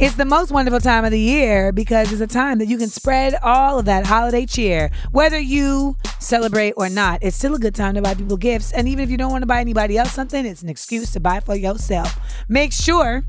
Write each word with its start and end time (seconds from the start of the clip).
It's 0.00 0.14
the 0.14 0.24
most 0.24 0.52
wonderful 0.52 0.78
time 0.78 1.04
of 1.04 1.10
the 1.10 1.18
year 1.18 1.72
because 1.72 2.12
it's 2.12 2.20
a 2.20 2.26
time 2.28 2.58
that 2.58 2.66
you 2.66 2.78
can 2.78 2.88
spread 2.88 3.34
all 3.42 3.80
of 3.80 3.84
that 3.86 4.06
holiday 4.06 4.46
cheer. 4.46 4.92
Whether 5.10 5.40
you 5.40 5.96
celebrate 6.20 6.74
or 6.76 6.88
not, 6.88 7.18
it's 7.20 7.36
still 7.36 7.56
a 7.56 7.58
good 7.58 7.74
time 7.74 7.94
to 7.94 8.02
buy 8.02 8.14
people 8.14 8.36
gifts. 8.36 8.70
And 8.70 8.86
even 8.86 9.02
if 9.02 9.10
you 9.10 9.16
don't 9.16 9.32
want 9.32 9.42
to 9.42 9.46
buy 9.46 9.58
anybody 9.60 9.98
else 9.98 10.12
something, 10.12 10.46
it's 10.46 10.62
an 10.62 10.68
excuse 10.68 11.10
to 11.14 11.20
buy 11.20 11.40
for 11.40 11.56
yourself. 11.56 12.16
Make 12.48 12.72
sure 12.72 13.24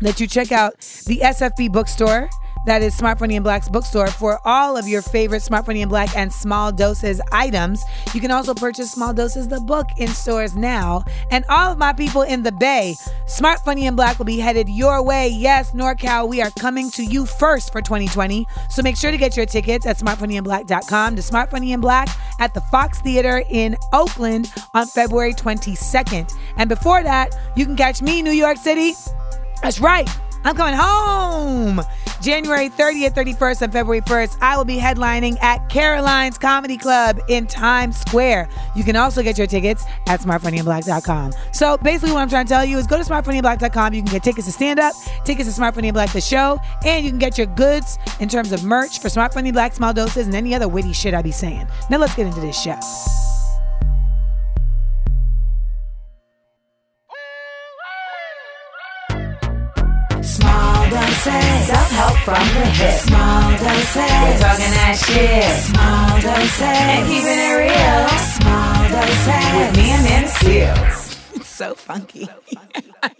that 0.00 0.18
you 0.20 0.26
check 0.26 0.52
out 0.52 0.78
the 1.04 1.18
SFB 1.18 1.70
bookstore. 1.70 2.30
That 2.66 2.82
is 2.82 2.94
Smart 2.94 3.18
Funny 3.18 3.36
and 3.36 3.44
Black's 3.44 3.70
bookstore 3.70 4.08
for 4.08 4.38
all 4.44 4.76
of 4.76 4.86
your 4.86 5.00
favorite 5.00 5.40
Smart 5.40 5.64
Funny 5.64 5.80
and 5.80 5.88
Black 5.88 6.14
and 6.14 6.30
Small 6.30 6.70
Doses 6.70 7.18
items. 7.32 7.82
You 8.12 8.20
can 8.20 8.30
also 8.30 8.52
purchase 8.52 8.90
Small 8.90 9.14
Doses 9.14 9.48
the 9.48 9.60
book 9.60 9.86
in 9.96 10.08
stores 10.08 10.54
now. 10.54 11.02
And 11.30 11.44
all 11.48 11.72
of 11.72 11.78
my 11.78 11.94
people 11.94 12.20
in 12.22 12.42
the 12.42 12.52
Bay, 12.52 12.96
Smart 13.26 13.60
Funny 13.60 13.86
and 13.86 13.96
Black 13.96 14.18
will 14.18 14.26
be 14.26 14.38
headed 14.38 14.68
your 14.68 15.02
way. 15.02 15.28
Yes, 15.28 15.72
NorCal, 15.72 16.28
we 16.28 16.42
are 16.42 16.50
coming 16.50 16.90
to 16.92 17.02
you 17.02 17.24
first 17.24 17.72
for 17.72 17.80
2020. 17.80 18.46
So 18.68 18.82
make 18.82 18.96
sure 18.96 19.10
to 19.10 19.16
get 19.16 19.38
your 19.38 19.46
tickets 19.46 19.86
at 19.86 19.96
smartfunnyandblack.com 19.96 21.16
to 21.16 21.22
Smart 21.22 21.50
Funny 21.50 21.72
and 21.72 21.80
Black 21.80 22.08
at 22.40 22.52
the 22.52 22.60
Fox 22.60 23.00
Theater 23.00 23.42
in 23.48 23.74
Oakland 23.94 24.52
on 24.74 24.86
February 24.86 25.32
22nd. 25.32 26.36
And 26.58 26.68
before 26.68 27.02
that, 27.02 27.34
you 27.56 27.64
can 27.64 27.76
catch 27.76 28.02
me, 28.02 28.20
New 28.20 28.32
York 28.32 28.58
City. 28.58 28.92
That's 29.62 29.80
right. 29.80 30.08
I'm 30.44 30.56
coming 30.56 30.74
home. 30.74 31.82
January 32.20 32.68
30th, 32.68 33.14
31st, 33.14 33.62
and 33.62 33.72
February 33.72 34.02
1st, 34.02 34.38
I 34.40 34.56
will 34.56 34.64
be 34.64 34.76
headlining 34.76 35.40
at 35.42 35.68
Caroline's 35.68 36.38
Comedy 36.38 36.76
Club 36.76 37.18
in 37.28 37.46
Times 37.46 37.98
Square. 37.98 38.48
You 38.76 38.84
can 38.84 38.96
also 38.96 39.22
get 39.22 39.38
your 39.38 39.46
tickets 39.46 39.84
at 40.06 40.20
smartfunnyandblack.com. 40.20 41.32
So 41.52 41.76
basically, 41.78 42.12
what 42.12 42.20
I'm 42.20 42.28
trying 42.28 42.46
to 42.46 42.50
tell 42.50 42.64
you 42.64 42.78
is 42.78 42.86
go 42.86 43.02
to 43.02 43.04
smartfunnyandblack.com. 43.04 43.94
You 43.94 44.02
can 44.02 44.12
get 44.12 44.22
tickets 44.22 44.46
to 44.46 44.52
stand 44.52 44.78
up, 44.78 44.94
tickets 45.24 45.48
to 45.48 45.52
Smart 45.54 45.74
Funny 45.74 45.88
and 45.88 45.94
Black 45.94 46.12
the 46.12 46.20
show, 46.20 46.60
and 46.84 47.04
you 47.04 47.10
can 47.10 47.18
get 47.18 47.38
your 47.38 47.46
goods 47.46 47.98
in 48.20 48.28
terms 48.28 48.52
of 48.52 48.64
merch 48.64 49.00
for 49.00 49.08
Smart 49.08 49.32
Funny 49.32 49.52
Black 49.52 49.74
Small 49.74 49.92
Doses 49.92 50.26
and 50.26 50.34
any 50.34 50.54
other 50.54 50.68
witty 50.68 50.92
shit 50.92 51.14
I 51.14 51.22
be 51.22 51.32
saying. 51.32 51.66
Now 51.88 51.98
let's 51.98 52.14
get 52.14 52.26
into 52.26 52.40
this 52.40 52.60
show. 52.60 52.78
Small 61.20 61.34
doses. 61.40 61.66
Self-help 61.66 62.16
from 62.24 62.46
the 62.54 62.66
hip. 62.80 63.00
Small 63.00 63.50
doses. 63.52 63.94
We're 63.96 64.38
talking 64.40 64.72
that 64.72 64.96
shit. 65.04 65.52
Small 65.68 66.16
doses. 66.16 66.62
And 66.62 67.02
keeping 67.08 67.40
it 67.44 67.54
real. 67.60 68.08
Small 68.40 68.80
doses. 68.88 69.44
With 69.60 69.72
me 69.76 69.86
Amanda 69.92 70.28
Seales. 70.40 71.36
It's 71.36 71.48
so 71.48 71.74
funky. 71.74 72.24
so, 72.24 72.32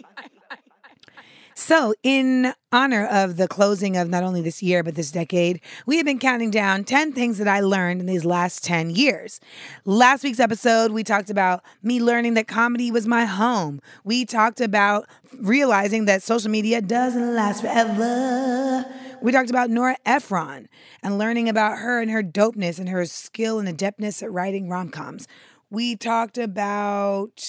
in 2.03 2.53
honor 2.71 3.05
of 3.05 3.37
the 3.37 3.47
closing 3.47 3.97
of 3.97 4.09
not 4.09 4.23
only 4.23 4.41
this 4.41 4.63
year, 4.63 4.83
but 4.83 4.95
this 4.95 5.11
decade, 5.11 5.61
we 5.85 5.97
have 5.97 6.05
been 6.05 6.19
counting 6.19 6.49
down 6.49 6.83
10 6.83 7.13
things 7.13 7.37
that 7.37 7.47
I 7.47 7.59
learned 7.59 8.01
in 8.01 8.07
these 8.07 8.25
last 8.25 8.63
10 8.63 8.89
years. 8.91 9.39
Last 9.85 10.23
week's 10.23 10.39
episode, 10.39 10.91
we 10.91 11.03
talked 11.03 11.29
about 11.29 11.63
me 11.83 12.01
learning 12.01 12.33
that 12.35 12.47
comedy 12.47 12.91
was 12.91 13.07
my 13.07 13.25
home. 13.25 13.81
We 14.03 14.25
talked 14.25 14.61
about 14.61 15.07
realizing 15.37 16.05
that 16.05 16.23
social 16.23 16.49
media 16.49 16.81
doesn't 16.81 17.35
last 17.35 17.61
forever. 17.61 18.85
We 19.21 19.31
talked 19.31 19.49
about 19.49 19.69
Nora 19.69 19.97
Ephron 20.05 20.67
and 21.03 21.17
learning 21.17 21.47
about 21.47 21.77
her 21.77 22.01
and 22.01 22.09
her 22.09 22.23
dopeness 22.23 22.79
and 22.79 22.89
her 22.89 23.05
skill 23.05 23.59
and 23.59 23.67
adeptness 23.67 24.23
at 24.23 24.31
writing 24.31 24.67
rom 24.67 24.89
coms. 24.89 25.27
We 25.69 25.95
talked 25.95 26.37
about 26.37 27.45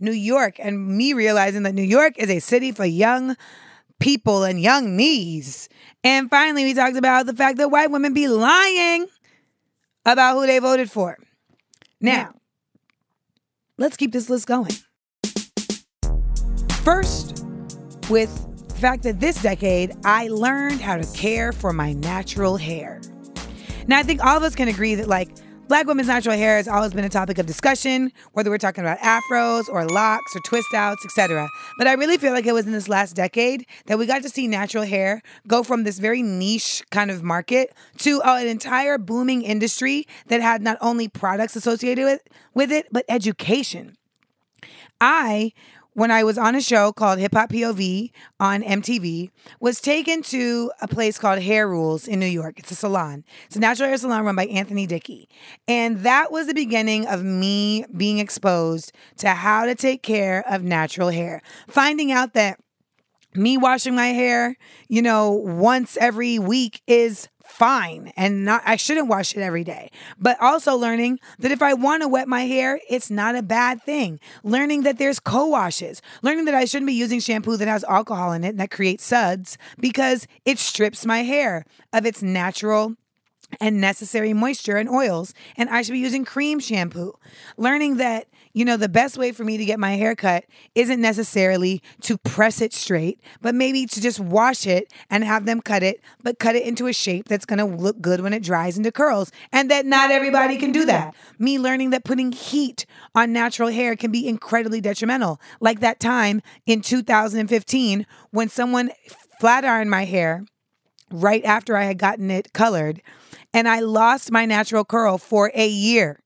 New 0.00 0.12
York 0.12 0.56
and 0.58 0.88
me 0.96 1.12
realizing 1.12 1.62
that 1.64 1.74
New 1.74 1.82
York 1.82 2.14
is 2.16 2.30
a 2.30 2.40
city 2.40 2.72
for 2.72 2.84
young 2.84 3.36
people 3.98 4.44
and 4.44 4.60
young 4.60 4.96
knees. 4.96 5.68
And 6.02 6.30
finally, 6.30 6.64
we 6.64 6.74
talked 6.74 6.96
about 6.96 7.26
the 7.26 7.34
fact 7.34 7.58
that 7.58 7.70
white 7.70 7.90
women 7.90 8.14
be 8.14 8.26
lying 8.26 9.06
about 10.06 10.34
who 10.34 10.46
they 10.46 10.58
voted 10.58 10.90
for. 10.90 11.18
Now, 12.00 12.32
let's 13.76 13.96
keep 13.96 14.12
this 14.12 14.30
list 14.30 14.46
going. 14.46 14.72
First, 16.82 17.44
with 18.08 18.34
the 18.68 18.74
fact 18.74 19.02
that 19.02 19.20
this 19.20 19.42
decade, 19.42 19.94
I 20.06 20.28
learned 20.28 20.80
how 20.80 20.96
to 20.96 21.06
care 21.12 21.52
for 21.52 21.74
my 21.74 21.92
natural 21.92 22.56
hair. 22.56 23.02
Now, 23.86 23.98
I 23.98 24.02
think 24.02 24.24
all 24.24 24.36
of 24.36 24.42
us 24.42 24.54
can 24.54 24.68
agree 24.68 24.94
that, 24.94 25.08
like, 25.08 25.28
Black 25.70 25.86
women's 25.86 26.08
natural 26.08 26.36
hair 26.36 26.56
has 26.56 26.66
always 26.66 26.92
been 26.92 27.04
a 27.04 27.08
topic 27.08 27.38
of 27.38 27.46
discussion, 27.46 28.10
whether 28.32 28.50
we're 28.50 28.58
talking 28.58 28.82
about 28.82 28.98
afros 28.98 29.68
or 29.68 29.86
locks 29.86 30.34
or 30.34 30.40
twist 30.40 30.66
outs, 30.74 31.04
etc. 31.04 31.48
But 31.78 31.86
I 31.86 31.92
really 31.92 32.18
feel 32.18 32.32
like 32.32 32.44
it 32.44 32.52
was 32.52 32.66
in 32.66 32.72
this 32.72 32.88
last 32.88 33.14
decade 33.14 33.64
that 33.86 33.96
we 33.96 34.04
got 34.04 34.22
to 34.22 34.28
see 34.28 34.48
natural 34.48 34.82
hair 34.82 35.22
go 35.46 35.62
from 35.62 35.84
this 35.84 36.00
very 36.00 36.22
niche 36.22 36.82
kind 36.90 37.08
of 37.08 37.22
market 37.22 37.72
to 37.98 38.20
an 38.20 38.48
entire 38.48 38.98
booming 38.98 39.42
industry 39.42 40.08
that 40.26 40.40
had 40.40 40.60
not 40.60 40.76
only 40.80 41.06
products 41.06 41.54
associated 41.54 42.04
with, 42.04 42.20
with 42.52 42.72
it, 42.72 42.88
but 42.90 43.04
education. 43.08 43.96
I 45.00 45.52
when 45.94 46.10
I 46.10 46.24
was 46.24 46.38
on 46.38 46.54
a 46.54 46.60
show 46.60 46.92
called 46.92 47.18
Hip 47.18 47.34
Hop 47.34 47.50
POV 47.50 48.10
on 48.38 48.62
MTV, 48.62 49.30
was 49.60 49.80
taken 49.80 50.22
to 50.24 50.70
a 50.80 50.88
place 50.88 51.18
called 51.18 51.40
Hair 51.40 51.68
Rules 51.68 52.06
in 52.06 52.20
New 52.20 52.26
York. 52.26 52.58
It's 52.58 52.70
a 52.70 52.74
salon. 52.76 53.24
It's 53.46 53.56
a 53.56 53.60
natural 53.60 53.88
hair 53.88 53.98
salon 53.98 54.24
run 54.24 54.36
by 54.36 54.46
Anthony 54.46 54.86
Dickey. 54.86 55.28
And 55.66 56.00
that 56.00 56.30
was 56.30 56.46
the 56.46 56.54
beginning 56.54 57.06
of 57.06 57.24
me 57.24 57.84
being 57.96 58.18
exposed 58.18 58.92
to 59.18 59.30
how 59.30 59.66
to 59.66 59.74
take 59.74 60.02
care 60.02 60.44
of 60.48 60.62
natural 60.62 61.10
hair. 61.10 61.42
Finding 61.68 62.12
out 62.12 62.34
that 62.34 62.60
me 63.34 63.56
washing 63.56 63.94
my 63.94 64.08
hair, 64.08 64.56
you 64.88 65.02
know, 65.02 65.30
once 65.30 65.96
every 66.00 66.38
week 66.38 66.82
is 66.86 67.28
fine 67.50 68.12
and 68.16 68.44
not 68.44 68.62
I 68.64 68.76
shouldn't 68.76 69.08
wash 69.08 69.36
it 69.36 69.40
every 69.40 69.64
day. 69.64 69.90
But 70.18 70.40
also 70.40 70.76
learning 70.76 71.20
that 71.38 71.50
if 71.50 71.62
I 71.62 71.74
want 71.74 72.02
to 72.02 72.08
wet 72.08 72.28
my 72.28 72.42
hair, 72.42 72.80
it's 72.88 73.10
not 73.10 73.34
a 73.34 73.42
bad 73.42 73.82
thing. 73.82 74.20
Learning 74.42 74.82
that 74.82 74.98
there's 74.98 75.20
co-washes. 75.20 76.00
Learning 76.22 76.44
that 76.46 76.54
I 76.54 76.64
shouldn't 76.64 76.86
be 76.86 76.94
using 76.94 77.20
shampoo 77.20 77.56
that 77.56 77.68
has 77.68 77.84
alcohol 77.84 78.32
in 78.32 78.44
it 78.44 78.50
and 78.50 78.60
that 78.60 78.70
creates 78.70 79.04
suds 79.04 79.58
because 79.78 80.26
it 80.44 80.58
strips 80.58 81.04
my 81.04 81.22
hair 81.22 81.64
of 81.92 82.06
its 82.06 82.22
natural 82.22 82.96
and 83.60 83.80
necessary 83.80 84.32
moisture 84.32 84.76
and 84.76 84.88
oils 84.88 85.34
and 85.56 85.68
I 85.68 85.82
should 85.82 85.92
be 85.92 85.98
using 85.98 86.24
cream 86.24 86.60
shampoo. 86.60 87.14
Learning 87.56 87.96
that 87.96 88.26
you 88.52 88.64
know, 88.64 88.76
the 88.76 88.88
best 88.88 89.16
way 89.16 89.32
for 89.32 89.44
me 89.44 89.56
to 89.56 89.64
get 89.64 89.78
my 89.78 89.92
hair 89.92 90.14
cut 90.16 90.44
isn't 90.74 91.00
necessarily 91.00 91.82
to 92.02 92.18
press 92.18 92.60
it 92.60 92.72
straight, 92.72 93.20
but 93.40 93.54
maybe 93.54 93.86
to 93.86 94.00
just 94.00 94.18
wash 94.18 94.66
it 94.66 94.92
and 95.08 95.22
have 95.24 95.46
them 95.46 95.60
cut 95.60 95.82
it, 95.82 96.00
but 96.22 96.38
cut 96.38 96.56
it 96.56 96.64
into 96.64 96.86
a 96.86 96.92
shape 96.92 97.28
that's 97.28 97.44
gonna 97.44 97.64
look 97.64 98.00
good 98.00 98.20
when 98.20 98.32
it 98.32 98.42
dries 98.42 98.76
into 98.76 98.90
curls. 98.90 99.30
And 99.52 99.70
that 99.70 99.86
not 99.86 100.10
everybody 100.10 100.56
can 100.56 100.72
do 100.72 100.84
that. 100.86 101.14
Me 101.38 101.58
learning 101.58 101.90
that 101.90 102.04
putting 102.04 102.32
heat 102.32 102.86
on 103.14 103.32
natural 103.32 103.68
hair 103.68 103.94
can 103.96 104.10
be 104.10 104.26
incredibly 104.26 104.80
detrimental. 104.80 105.40
Like 105.60 105.80
that 105.80 106.00
time 106.00 106.42
in 106.66 106.80
2015 106.80 108.06
when 108.30 108.48
someone 108.48 108.90
flat 109.38 109.64
ironed 109.64 109.90
my 109.90 110.04
hair 110.04 110.44
right 111.10 111.44
after 111.44 111.76
I 111.76 111.84
had 111.84 111.98
gotten 111.98 112.30
it 112.30 112.52
colored, 112.52 113.02
and 113.52 113.68
I 113.68 113.80
lost 113.80 114.30
my 114.30 114.44
natural 114.46 114.84
curl 114.84 115.18
for 115.18 115.50
a 115.54 115.66
year. 115.66 116.19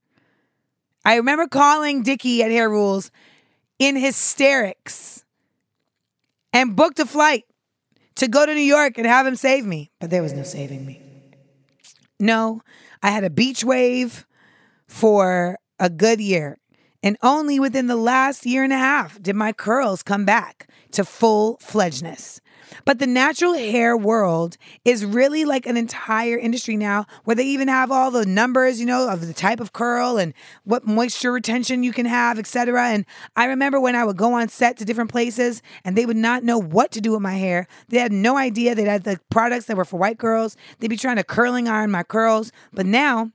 I 1.05 1.17
remember 1.17 1.47
calling 1.47 2.03
Dickey 2.03 2.43
at 2.43 2.51
Hair 2.51 2.71
Rules 2.71 3.11
in 3.79 3.97
hysterics 3.97 5.25
and 6.53 6.75
booked 6.77 6.99
a 6.99 7.07
flight 7.07 7.45
to 8.17 8.29
go 8.29 8.47
to 8.47 8.55
New 8.55 8.61
York 8.61 8.97
and 8.97 9.07
have 9.07 9.27
him 9.27 9.37
save 9.37 9.67
me, 9.67 9.91
but 10.01 10.11
there 10.11 10.23
was 10.23 10.33
no 10.33 10.45
saving 10.45 10.87
me. 10.87 11.03
No, 12.19 12.63
I 13.03 13.11
had 13.11 13.25
a 13.25 13.31
beach 13.31 13.65
wave 13.65 14.27
for 14.87 15.59
a 15.79 15.91
good 15.91 16.21
year. 16.21 16.59
And 17.03 17.19
only 17.23 17.61
within 17.61 17.87
the 17.87 17.97
last 17.97 18.47
year 18.47 18.65
and 18.65 18.73
a 18.73 18.79
half 18.79 19.21
did 19.21 19.37
my 19.37 19.53
curls 19.53 20.03
come 20.03 20.25
back 20.25 20.69
to 20.93 21.05
full 21.05 21.59
fledgedness. 21.59 22.41
But 22.85 22.99
the 22.99 23.07
natural 23.07 23.55
hair 23.55 23.97
world 23.97 24.57
is 24.85 25.05
really 25.05 25.45
like 25.45 25.67
an 25.67 25.77
entire 25.77 26.39
industry 26.39 26.77
now 26.77 27.07
where 27.25 27.37
they 27.37 27.45
even 27.45 27.69
have 27.69 27.91
all 27.91 28.11
the 28.11 28.27
numbers, 28.27 28.81
you 28.81 28.87
know, 28.87 29.09
of 29.09 29.27
the 29.27 29.33
type 29.33 29.61
of 29.61 29.73
curl 29.73 30.17
and 30.19 30.35
what 30.65 30.87
moisture 30.87 31.33
retention 31.33 31.83
you 31.83 31.93
can 31.93 32.07
have, 32.07 32.39
etc. 32.39 32.89
And 32.89 33.07
I 33.37 33.47
remember 33.47 33.81
when 33.81 33.97
I 33.97 34.05
would 34.05 34.17
go 34.17 34.35
on 34.35 34.49
set 34.49 34.77
to 34.79 34.85
different 34.85 35.11
places 35.11 35.63
and 35.85 35.97
they 35.97 36.07
would 36.07 36.17
not 36.17 36.45
know 36.45 36.59
what 36.59 36.91
to 36.93 37.01
do 37.01 37.13
with 37.13 37.23
my 37.23 37.35
hair. 37.35 37.67
They 37.89 37.99
had 37.99 38.13
no 38.13 38.37
idea 38.37 38.75
they 38.75 38.85
had 38.85 39.05
the 39.05 39.21
products 39.31 39.67
that 39.67 39.77
were 39.77 39.85
for 39.85 39.99
white 39.99 40.19
girls. 40.19 40.57
They'd 40.79 40.89
be 40.89 40.97
trying 40.97 41.17
to 41.17 41.25
curling 41.25 41.69
iron 41.69 41.91
my 41.91 42.03
curls. 42.03 42.53
But 42.73 42.87
now 42.87 43.33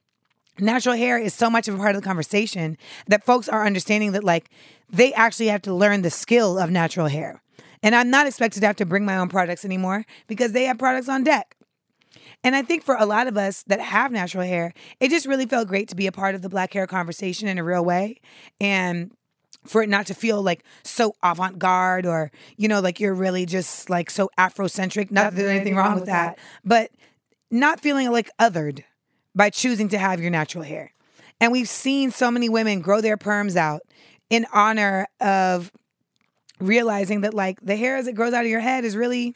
natural 0.61 0.95
hair 0.95 1.17
is 1.17 1.33
so 1.33 1.49
much 1.49 1.67
of 1.67 1.75
a 1.75 1.77
part 1.77 1.95
of 1.95 2.01
the 2.01 2.05
conversation 2.05 2.77
that 3.07 3.23
folks 3.23 3.49
are 3.49 3.65
understanding 3.65 4.11
that 4.13 4.23
like 4.23 4.49
they 4.89 5.13
actually 5.13 5.47
have 5.47 5.61
to 5.63 5.73
learn 5.73 6.01
the 6.01 6.09
skill 6.09 6.57
of 6.57 6.71
natural 6.71 7.07
hair. 7.07 7.41
And 7.81 7.95
I'm 7.95 8.09
not 8.09 8.27
expected 8.27 8.59
to 8.61 8.67
have 8.67 8.75
to 8.77 8.85
bring 8.85 9.05
my 9.05 9.17
own 9.17 9.29
products 9.29 9.63
anymore 9.63 10.05
because 10.27 10.51
they 10.51 10.65
have 10.65 10.77
products 10.77 11.09
on 11.09 11.23
deck. 11.23 11.55
And 12.43 12.55
I 12.55 12.61
think 12.61 12.83
for 12.83 12.95
a 12.95 13.05
lot 13.05 13.27
of 13.27 13.37
us 13.37 13.63
that 13.63 13.79
have 13.79 14.11
natural 14.11 14.43
hair, 14.43 14.73
it 14.99 15.09
just 15.09 15.25
really 15.25 15.45
felt 15.45 15.67
great 15.67 15.89
to 15.89 15.95
be 15.95 16.07
a 16.07 16.11
part 16.11 16.35
of 16.35 16.41
the 16.41 16.49
black 16.49 16.73
hair 16.73 16.87
conversation 16.87 17.47
in 17.47 17.57
a 17.57 17.63
real 17.63 17.83
way. 17.83 18.19
And 18.59 19.11
for 19.65 19.83
it 19.83 19.89
not 19.89 20.07
to 20.07 20.13
feel 20.13 20.41
like 20.41 20.63
so 20.83 21.13
avant 21.21 21.59
garde 21.59 22.05
or, 22.05 22.31
you 22.55 22.67
know, 22.67 22.79
like 22.79 22.99
you're 22.99 23.13
really 23.13 23.45
just 23.45 23.89
like 23.89 24.09
so 24.09 24.29
Afrocentric. 24.37 25.11
Not 25.11 25.31
that 25.31 25.35
there's 25.35 25.49
anything 25.49 25.75
wrong 25.75 25.95
with 25.95 26.05
that, 26.05 26.39
but 26.63 26.91
not 27.51 27.79
feeling 27.79 28.09
like 28.11 28.29
othered 28.39 28.83
by 29.35 29.49
choosing 29.49 29.89
to 29.89 29.97
have 29.97 30.21
your 30.21 30.31
natural 30.31 30.63
hair. 30.63 30.93
And 31.41 31.51
we've 31.51 31.69
seen 31.69 32.11
so 32.11 32.31
many 32.31 32.49
women 32.49 32.81
grow 32.81 33.01
their 33.01 33.17
perms 33.17 33.55
out 33.55 33.81
in 34.29 34.45
honor 34.53 35.07
of 35.19 35.71
realizing 36.59 37.21
that 37.21 37.33
like 37.33 37.59
the 37.61 37.75
hair 37.75 37.95
as 37.95 38.07
it 38.07 38.15
grows 38.15 38.33
out 38.33 38.45
of 38.45 38.51
your 38.51 38.59
head 38.59 38.83
is 38.83 38.95
really 38.95 39.35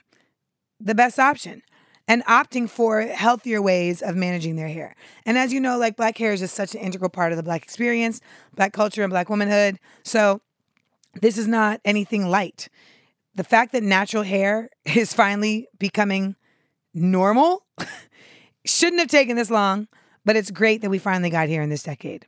the 0.79 0.95
best 0.95 1.19
option 1.19 1.61
and 2.07 2.23
opting 2.25 2.69
for 2.69 3.01
healthier 3.01 3.61
ways 3.61 4.01
of 4.01 4.15
managing 4.15 4.55
their 4.55 4.67
hair. 4.67 4.95
And 5.25 5.37
as 5.37 5.53
you 5.53 5.59
know, 5.59 5.77
like 5.77 5.95
black 5.95 6.17
hair 6.17 6.33
is 6.33 6.41
just 6.41 6.55
such 6.55 6.75
an 6.75 6.81
integral 6.81 7.09
part 7.09 7.31
of 7.31 7.37
the 7.37 7.43
black 7.43 7.63
experience, 7.63 8.19
black 8.55 8.73
culture, 8.73 9.03
and 9.03 9.11
black 9.11 9.29
womanhood. 9.29 9.79
So 10.03 10.41
this 11.21 11.37
is 11.37 11.47
not 11.47 11.79
anything 11.85 12.27
light. 12.27 12.67
The 13.35 13.43
fact 13.43 13.71
that 13.71 13.83
natural 13.83 14.23
hair 14.23 14.69
is 14.85 15.13
finally 15.13 15.67
becoming 15.79 16.35
normal 16.93 17.65
shouldn't 18.65 18.99
have 18.99 19.09
taken 19.09 19.35
this 19.35 19.49
long, 19.49 19.87
but 20.25 20.35
it's 20.35 20.51
great 20.51 20.81
that 20.81 20.89
we 20.89 20.99
finally 20.99 21.29
got 21.29 21.47
here 21.47 21.61
in 21.61 21.69
this 21.69 21.83
decade. 21.83 22.27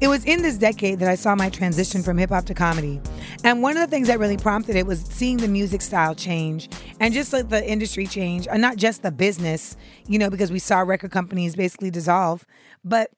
It 0.00 0.08
was 0.08 0.24
in 0.24 0.40
this 0.40 0.56
decade 0.56 0.98
that 1.00 1.10
I 1.10 1.14
saw 1.14 1.34
my 1.34 1.50
transition 1.50 2.02
from 2.02 2.16
hip 2.16 2.30
hop 2.30 2.46
to 2.46 2.54
comedy. 2.54 3.00
And 3.44 3.62
one 3.62 3.76
of 3.76 3.82
the 3.82 3.86
things 3.94 4.08
that 4.08 4.18
really 4.18 4.38
prompted 4.38 4.74
it 4.74 4.86
was 4.86 5.00
seeing 5.02 5.36
the 5.36 5.48
music 5.48 5.82
style 5.82 6.14
change 6.14 6.70
and 6.98 7.12
just 7.12 7.34
like 7.34 7.50
the 7.50 7.66
industry 7.68 8.06
change, 8.06 8.48
and 8.48 8.62
not 8.62 8.76
just 8.76 9.02
the 9.02 9.12
business, 9.12 9.76
you 10.06 10.18
know, 10.18 10.30
because 10.30 10.50
we 10.50 10.58
saw 10.58 10.80
record 10.80 11.10
companies 11.10 11.54
basically 11.54 11.90
dissolve, 11.90 12.46
but 12.82 13.10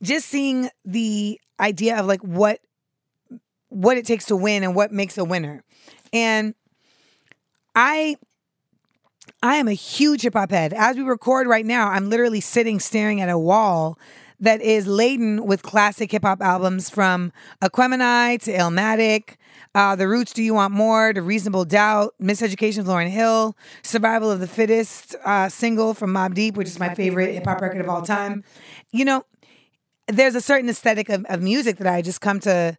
just 0.00 0.28
seeing 0.28 0.70
the 0.84 1.40
idea 1.58 1.98
of 1.98 2.06
like 2.06 2.20
what 2.22 2.60
what 3.68 3.98
it 3.98 4.06
takes 4.06 4.26
to 4.26 4.36
win 4.36 4.62
and 4.62 4.76
what 4.76 4.92
makes 4.92 5.18
a 5.18 5.24
winner. 5.24 5.64
And 6.12 6.54
I 7.74 8.16
I 9.42 9.56
am 9.56 9.66
a 9.66 9.72
huge 9.72 10.22
hip 10.22 10.34
hop 10.34 10.52
head. 10.52 10.72
As 10.72 10.96
we 10.96 11.02
record 11.02 11.48
right 11.48 11.66
now, 11.66 11.88
I'm 11.88 12.08
literally 12.10 12.40
sitting 12.40 12.78
staring 12.78 13.20
at 13.20 13.28
a 13.28 13.38
wall 13.38 13.98
that 14.40 14.60
is 14.60 14.86
laden 14.86 15.46
with 15.46 15.62
classic 15.62 16.12
hip 16.12 16.22
hop 16.22 16.40
albums 16.40 16.88
from 16.88 17.32
Aquemini 17.62 18.40
to 18.42 18.52
Illmatic, 18.52 19.36
uh, 19.74 19.96
The 19.96 20.08
Roots, 20.08 20.32
Do 20.32 20.42
You 20.42 20.54
Want 20.54 20.72
More, 20.72 21.12
to 21.12 21.22
Reasonable 21.22 21.64
Doubt, 21.64 22.14
Miseducation 22.22 22.78
of 22.78 22.86
Lauryn 22.86 23.08
Hill, 23.08 23.56
Survival 23.82 24.30
of 24.30 24.40
the 24.40 24.46
Fittest 24.46 25.16
uh, 25.24 25.48
single 25.48 25.94
from 25.94 26.12
Mobb 26.12 26.34
Deep, 26.34 26.56
which 26.56 26.68
is 26.68 26.78
my 26.78 26.94
favorite 26.94 27.34
hip 27.34 27.44
hop 27.44 27.60
record 27.60 27.80
of 27.80 27.88
all 27.88 28.02
time. 28.02 28.44
You 28.92 29.04
know, 29.04 29.24
there's 30.06 30.34
a 30.34 30.40
certain 30.40 30.68
aesthetic 30.68 31.08
of, 31.08 31.24
of 31.26 31.42
music 31.42 31.78
that 31.78 31.92
I 31.92 32.02
just 32.02 32.20
come 32.20 32.40
to 32.40 32.76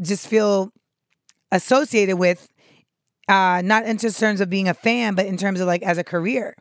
just 0.00 0.26
feel 0.26 0.72
associated 1.50 2.16
with, 2.16 2.48
uh, 3.28 3.62
not 3.62 3.84
in 3.84 3.98
terms 3.98 4.40
of 4.40 4.48
being 4.48 4.68
a 4.68 4.74
fan, 4.74 5.14
but 5.14 5.26
in 5.26 5.36
terms 5.36 5.60
of 5.60 5.66
like 5.66 5.82
as 5.82 5.98
a 5.98 6.04
career 6.04 6.56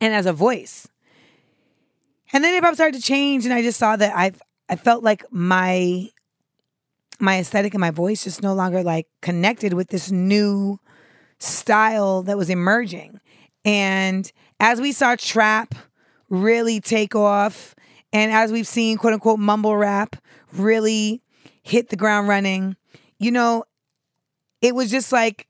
and 0.00 0.14
as 0.14 0.26
a 0.26 0.32
voice. 0.32 0.86
And 2.32 2.44
then 2.44 2.54
hip 2.54 2.64
hop 2.64 2.74
started 2.74 3.00
to 3.00 3.04
change, 3.04 3.44
and 3.44 3.52
I 3.52 3.62
just 3.62 3.78
saw 3.78 3.96
that 3.96 4.16
I 4.16 4.32
I 4.68 4.76
felt 4.76 5.02
like 5.02 5.24
my 5.30 6.08
my 7.18 7.38
aesthetic 7.38 7.74
and 7.74 7.80
my 7.80 7.90
voice 7.90 8.24
just 8.24 8.42
no 8.42 8.54
longer 8.54 8.82
like 8.82 9.06
connected 9.20 9.74
with 9.74 9.88
this 9.88 10.10
new 10.10 10.78
style 11.38 12.22
that 12.22 12.36
was 12.36 12.48
emerging. 12.50 13.20
And 13.64 14.30
as 14.58 14.80
we 14.80 14.92
saw 14.92 15.16
trap 15.16 15.74
really 16.28 16.80
take 16.80 17.14
off, 17.14 17.74
and 18.12 18.32
as 18.32 18.52
we've 18.52 18.66
seen 18.66 18.96
quote 18.96 19.14
unquote 19.14 19.38
mumble 19.38 19.76
rap 19.76 20.16
really 20.52 21.22
hit 21.62 21.88
the 21.88 21.96
ground 21.96 22.28
running, 22.28 22.76
you 23.18 23.30
know, 23.30 23.64
it 24.62 24.74
was 24.74 24.90
just 24.90 25.12
like 25.12 25.46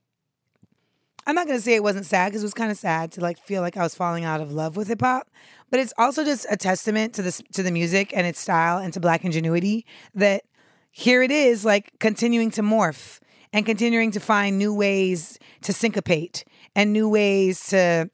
I'm 1.25 1.35
not 1.35 1.47
gonna 1.47 1.61
say 1.61 1.75
it 1.75 1.83
wasn't 1.83 2.05
sad 2.05 2.29
because 2.29 2.43
it 2.43 2.45
was 2.45 2.53
kind 2.53 2.71
of 2.71 2.77
sad 2.77 3.11
to 3.13 3.21
like 3.21 3.37
feel 3.37 3.61
like 3.61 3.77
I 3.77 3.83
was 3.83 3.95
falling 3.95 4.23
out 4.23 4.41
of 4.41 4.51
love 4.51 4.75
with 4.75 4.87
hip 4.87 5.01
hop, 5.01 5.29
but 5.69 5.79
it's 5.79 5.93
also 5.97 6.23
just 6.23 6.45
a 6.49 6.57
testament 6.57 7.13
to 7.15 7.21
this 7.21 7.41
to 7.53 7.63
the 7.63 7.71
music 7.71 8.11
and 8.15 8.25
its 8.25 8.39
style 8.39 8.77
and 8.77 8.93
to 8.93 8.99
black 8.99 9.23
ingenuity 9.23 9.85
that 10.15 10.43
here 10.91 11.21
it 11.21 11.31
is 11.31 11.63
like 11.63 11.91
continuing 11.99 12.51
to 12.51 12.61
morph 12.61 13.19
and 13.53 13.65
continuing 13.65 14.11
to 14.11 14.19
find 14.19 14.57
new 14.57 14.73
ways 14.73 15.37
to 15.61 15.73
syncopate 15.73 16.43
and 16.75 16.91
new 16.91 17.07
ways 17.07 17.67
to 17.67 18.09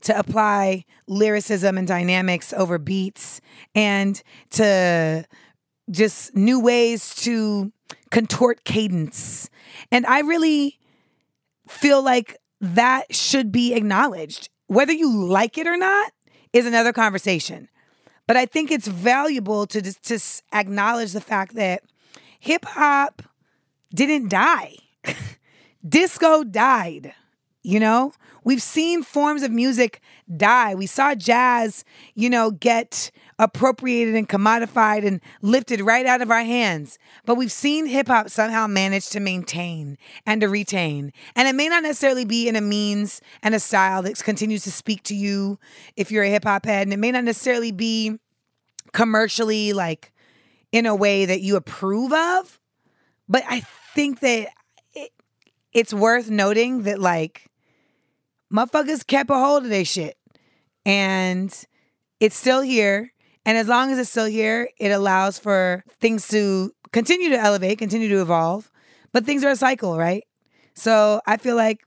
to 0.00 0.18
apply 0.18 0.84
lyricism 1.06 1.76
and 1.76 1.88
dynamics 1.88 2.52
over 2.52 2.78
beats 2.78 3.40
and 3.74 4.22
to 4.50 5.24
just 5.90 6.34
new 6.36 6.60
ways 6.60 7.14
to 7.16 7.72
contort 8.10 8.64
cadence. 8.64 9.50
And 9.90 10.06
I 10.06 10.20
really 10.20 10.78
feel 11.68 12.02
like 12.02 12.36
that 12.60 13.14
should 13.14 13.52
be 13.52 13.74
acknowledged. 13.74 14.48
Whether 14.66 14.92
you 14.92 15.14
like 15.14 15.56
it 15.58 15.66
or 15.66 15.76
not, 15.76 16.12
is 16.52 16.66
another 16.66 16.92
conversation. 16.92 17.68
But 18.26 18.36
I 18.36 18.46
think 18.46 18.70
it's 18.70 18.86
valuable 18.86 19.66
to 19.66 19.80
just 19.80 20.04
to 20.04 20.18
acknowledge 20.56 21.12
the 21.12 21.20
fact 21.20 21.54
that 21.54 21.82
hip 22.40 22.64
hop 22.64 23.22
didn't 23.94 24.28
die. 24.28 24.76
Disco 25.88 26.44
died. 26.44 27.14
You 27.62 27.80
know, 27.80 28.12
we've 28.44 28.62
seen 28.62 29.02
forms 29.02 29.42
of 29.42 29.50
music 29.50 30.00
die. 30.36 30.74
We 30.74 30.86
saw 30.86 31.14
jazz, 31.14 31.84
you 32.14 32.30
know, 32.30 32.50
get 32.50 33.10
appropriated 33.38 34.14
and 34.14 34.28
commodified 34.28 35.06
and 35.06 35.20
lifted 35.42 35.80
right 35.80 36.06
out 36.06 36.20
of 36.20 36.30
our 36.30 36.42
hands. 36.42 36.98
But 37.24 37.36
we've 37.36 37.52
seen 37.52 37.86
hip 37.86 38.08
hop 38.08 38.30
somehow 38.30 38.66
manage 38.66 39.08
to 39.10 39.20
maintain 39.20 39.96
and 40.26 40.40
to 40.40 40.48
retain. 40.48 41.12
And 41.36 41.46
it 41.46 41.54
may 41.54 41.68
not 41.68 41.84
necessarily 41.84 42.24
be 42.24 42.48
in 42.48 42.56
a 42.56 42.60
means 42.60 43.20
and 43.42 43.54
a 43.54 43.60
style 43.60 44.02
that 44.02 44.22
continues 44.24 44.64
to 44.64 44.72
speak 44.72 45.04
to 45.04 45.14
you 45.14 45.58
if 45.96 46.10
you're 46.10 46.24
a 46.24 46.30
hip 46.30 46.44
hop 46.44 46.66
head. 46.66 46.86
And 46.86 46.92
it 46.92 46.98
may 46.98 47.12
not 47.12 47.24
necessarily 47.24 47.70
be 47.70 48.18
commercially 48.92 49.72
like 49.72 50.12
in 50.72 50.86
a 50.86 50.94
way 50.94 51.24
that 51.24 51.40
you 51.40 51.56
approve 51.56 52.12
of. 52.12 52.58
But 53.28 53.44
I 53.48 53.60
think 53.94 54.20
that 54.20 54.48
it, 54.94 55.10
it's 55.72 55.94
worth 55.94 56.28
noting 56.28 56.82
that 56.82 56.98
like 56.98 57.46
motherfuckers 58.52 59.06
kept 59.06 59.30
a 59.30 59.34
hold 59.34 59.64
of 59.64 59.70
their 59.70 59.84
shit. 59.84 60.16
And 60.84 61.54
it's 62.20 62.36
still 62.36 62.62
here. 62.62 63.12
And 63.48 63.56
as 63.56 63.66
long 63.66 63.90
as 63.90 63.98
it's 63.98 64.10
still 64.10 64.26
here, 64.26 64.68
it 64.76 64.90
allows 64.90 65.38
for 65.38 65.82
things 66.00 66.28
to 66.28 66.70
continue 66.92 67.30
to 67.30 67.38
elevate, 67.38 67.78
continue 67.78 68.06
to 68.10 68.20
evolve. 68.20 68.70
But 69.10 69.24
things 69.24 69.42
are 69.42 69.48
a 69.48 69.56
cycle, 69.56 69.96
right? 69.96 70.22
So 70.74 71.22
I 71.26 71.38
feel 71.38 71.56
like 71.56 71.82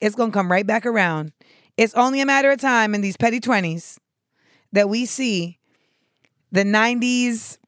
it's 0.00 0.14
going 0.14 0.30
to 0.30 0.32
come 0.32 0.48
right 0.48 0.64
back 0.64 0.86
around. 0.86 1.32
It's 1.76 1.92
only 1.94 2.20
a 2.20 2.24
matter 2.24 2.52
of 2.52 2.60
time 2.60 2.94
in 2.94 3.00
these 3.00 3.16
petty 3.16 3.40
20s 3.40 3.98
that 4.70 4.88
we 4.88 5.04
see 5.04 5.58
the 6.52 6.62
90s 6.62 7.58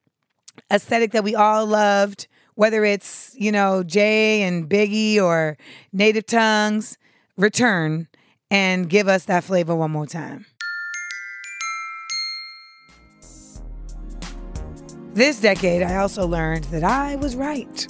aesthetic 0.70 1.10
that 1.10 1.24
we 1.24 1.34
all 1.34 1.66
loved, 1.66 2.28
whether 2.54 2.84
it's, 2.84 3.34
you 3.34 3.50
know, 3.50 3.82
Jay 3.82 4.42
and 4.42 4.70
Biggie 4.70 5.20
or 5.20 5.58
Native 5.92 6.26
Tongues, 6.26 6.98
return 7.36 8.06
and 8.48 8.88
give 8.88 9.08
us 9.08 9.24
that 9.24 9.42
flavor 9.42 9.74
one 9.74 9.90
more 9.90 10.06
time. 10.06 10.46
This 15.14 15.38
decade, 15.40 15.80
I 15.82 15.98
also 15.98 16.26
learned 16.26 16.64
that 16.64 16.82
I 16.82 17.14
was 17.14 17.36
right 17.36 17.86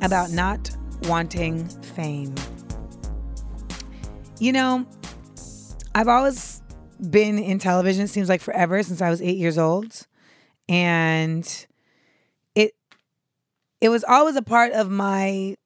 about 0.00 0.30
not 0.30 0.70
wanting 1.08 1.66
fame. 1.82 2.36
You 4.38 4.52
know, 4.52 4.86
I've 5.92 6.06
always 6.06 6.62
been 7.10 7.36
in 7.36 7.58
television, 7.58 8.04
it 8.04 8.10
seems 8.10 8.28
like 8.28 8.40
forever, 8.40 8.80
since 8.84 9.02
I 9.02 9.10
was 9.10 9.20
eight 9.20 9.38
years 9.38 9.58
old. 9.58 10.06
And 10.68 11.66
it 12.54 12.76
it 13.80 13.88
was 13.88 14.04
always 14.04 14.36
a 14.36 14.42
part 14.42 14.70
of 14.70 14.88
my 14.88 15.56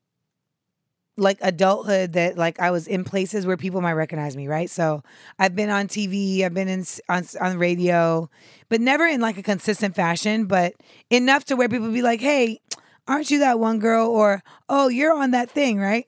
like 1.17 1.39
adulthood 1.41 2.13
that 2.15 2.37
like 2.37 2.61
I 2.61 2.71
was 2.71 2.87
in 2.87 3.05
places 3.05 3.47
where 3.47 3.57
people 3.57 3.81
might 3.81 3.95
recognize 3.95 4.37
me, 4.37 4.49
right? 4.49 4.69
So 4.71 5.03
I've 5.39 5.57
been 5.57 5.71
on 5.71 5.89
TV, 5.89 6.45
I've 6.45 6.55
been 6.55 6.69
in 6.69 6.85
on 7.09 7.25
on 7.41 7.59
radio, 7.59 8.29
but 8.69 8.81
never 8.81 9.07
in 9.07 9.21
like 9.21 9.39
a 9.39 9.43
consistent 9.43 9.95
fashion, 9.95 10.47
but 10.47 10.75
enough 11.11 11.45
to 11.47 11.57
where 11.57 11.69
people 11.69 11.91
be 11.91 12.03
like, 12.03 12.21
"Hey, 12.21 12.61
aren't 13.09 13.31
you 13.31 13.39
that 13.41 13.59
one 13.59 13.79
girl?" 13.79 14.09
or 14.11 14.43
"Oh, 14.69 14.89
you're 14.89 15.15
on 15.15 15.31
that 15.33 15.51
thing, 15.51 15.79
right?" 15.79 16.07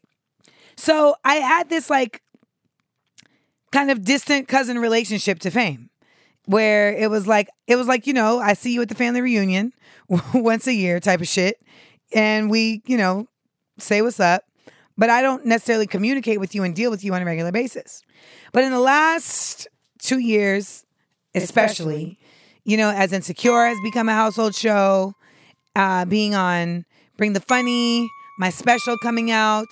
So 0.76 1.16
I 1.24 1.36
had 1.36 1.68
this 1.70 1.90
like 1.90 2.22
kind 3.72 3.90
of 3.90 4.04
distant 4.04 4.48
cousin 4.48 4.78
relationship 4.78 5.38
to 5.40 5.50
fame. 5.50 5.90
where 6.46 6.92
it 6.94 7.10
was 7.10 7.26
like 7.28 7.48
it 7.68 7.76
was 7.76 7.86
like 7.88 8.06
you 8.06 8.14
know 8.14 8.40
I 8.40 8.54
see 8.54 8.74
you 8.74 8.82
at 8.82 8.88
the 8.90 8.96
family 8.96 9.20
reunion 9.22 9.72
once 10.34 10.66
a 10.66 10.74
year 10.74 11.00
type 11.00 11.20
of 11.22 11.28
shit, 11.28 11.60
and 12.14 12.50
we 12.50 12.82
you 12.86 12.98
know 12.98 13.28
say 13.78 14.02
what's 14.02 14.20
up, 14.20 14.44
but 14.98 15.08
I 15.08 15.22
don't 15.22 15.46
necessarily 15.46 15.86
communicate 15.86 16.40
with 16.40 16.54
you 16.54 16.64
and 16.64 16.74
deal 16.74 16.90
with 16.90 17.04
you 17.04 17.14
on 17.14 17.22
a 17.22 17.24
regular 17.24 17.52
basis. 17.52 18.02
But 18.52 18.64
in 18.64 18.72
the 18.72 18.80
last 18.80 19.68
two 20.00 20.18
years, 20.18 20.84
especially, 21.34 22.18
you 22.64 22.76
know, 22.76 22.90
as 22.90 23.12
Insecure 23.12 23.66
has 23.68 23.78
become 23.82 24.08
a 24.08 24.14
household 24.14 24.56
show, 24.56 25.14
uh, 25.76 26.04
being 26.04 26.34
on 26.34 26.84
Bring 27.16 27.32
the 27.32 27.40
Funny, 27.40 28.10
my 28.38 28.50
special 28.50 28.98
coming 28.98 29.30
out, 29.30 29.68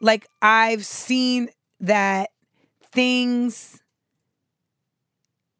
like 0.00 0.26
I've 0.40 0.86
seen 0.86 1.50
that 1.80 2.30
things 2.92 3.80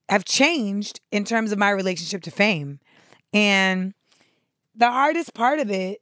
have 0.09 0.25
changed 0.25 1.01
in 1.11 1.25
terms 1.25 1.53
of 1.53 1.59
my 1.59 1.71
relationship 1.71 2.23
to 2.23 2.31
fame. 2.31 2.81
And 3.33 3.95
the 4.75 4.91
hardest 4.91 5.35
part 5.35 5.59
of 5.59 5.71
it 5.71 6.01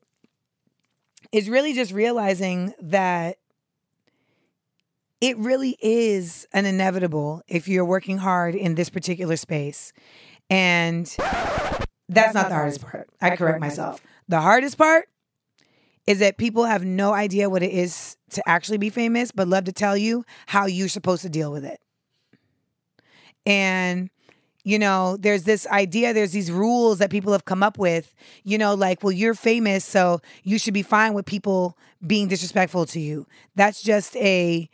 is 1.32 1.48
really 1.48 1.72
just 1.72 1.92
realizing 1.92 2.74
that 2.80 3.38
it 5.20 5.36
really 5.38 5.76
is 5.80 6.46
an 6.52 6.64
inevitable 6.66 7.42
if 7.46 7.68
you're 7.68 7.84
working 7.84 8.18
hard 8.18 8.54
in 8.54 8.74
this 8.74 8.88
particular 8.88 9.36
space. 9.36 9.92
And 10.48 11.06
that's 12.08 12.34
not 12.34 12.48
the 12.48 12.54
hardest 12.54 12.80
part. 12.80 13.08
I 13.20 13.36
correct 13.36 13.60
myself. 13.60 14.00
The 14.28 14.40
hardest 14.40 14.78
part 14.78 15.08
is 16.06 16.18
that 16.20 16.38
people 16.38 16.64
have 16.64 16.84
no 16.84 17.12
idea 17.12 17.50
what 17.50 17.62
it 17.62 17.72
is 17.72 18.16
to 18.30 18.42
actually 18.48 18.78
be 18.78 18.90
famous, 18.90 19.30
but 19.30 19.46
love 19.46 19.64
to 19.64 19.72
tell 19.72 19.96
you 19.96 20.24
how 20.46 20.66
you're 20.66 20.88
supposed 20.88 21.22
to 21.22 21.28
deal 21.28 21.52
with 21.52 21.64
it. 21.64 21.80
And 23.46 24.10
you 24.64 24.78
know, 24.78 25.16
there's 25.18 25.44
this 25.44 25.66
idea, 25.68 26.12
there's 26.12 26.32
these 26.32 26.50
rules 26.50 26.98
that 26.98 27.10
people 27.10 27.32
have 27.32 27.44
come 27.44 27.62
up 27.62 27.78
with, 27.78 28.14
you 28.44 28.58
know, 28.58 28.74
like, 28.74 29.02
well, 29.02 29.12
you're 29.12 29.34
famous, 29.34 29.84
so 29.84 30.20
you 30.42 30.58
should 30.58 30.74
be 30.74 30.82
fine 30.82 31.14
with 31.14 31.26
people 31.26 31.76
being 32.06 32.28
disrespectful 32.28 32.86
to 32.86 33.00
you. 33.00 33.26
That's 33.56 33.82
just 33.82 34.16
a 34.16 34.68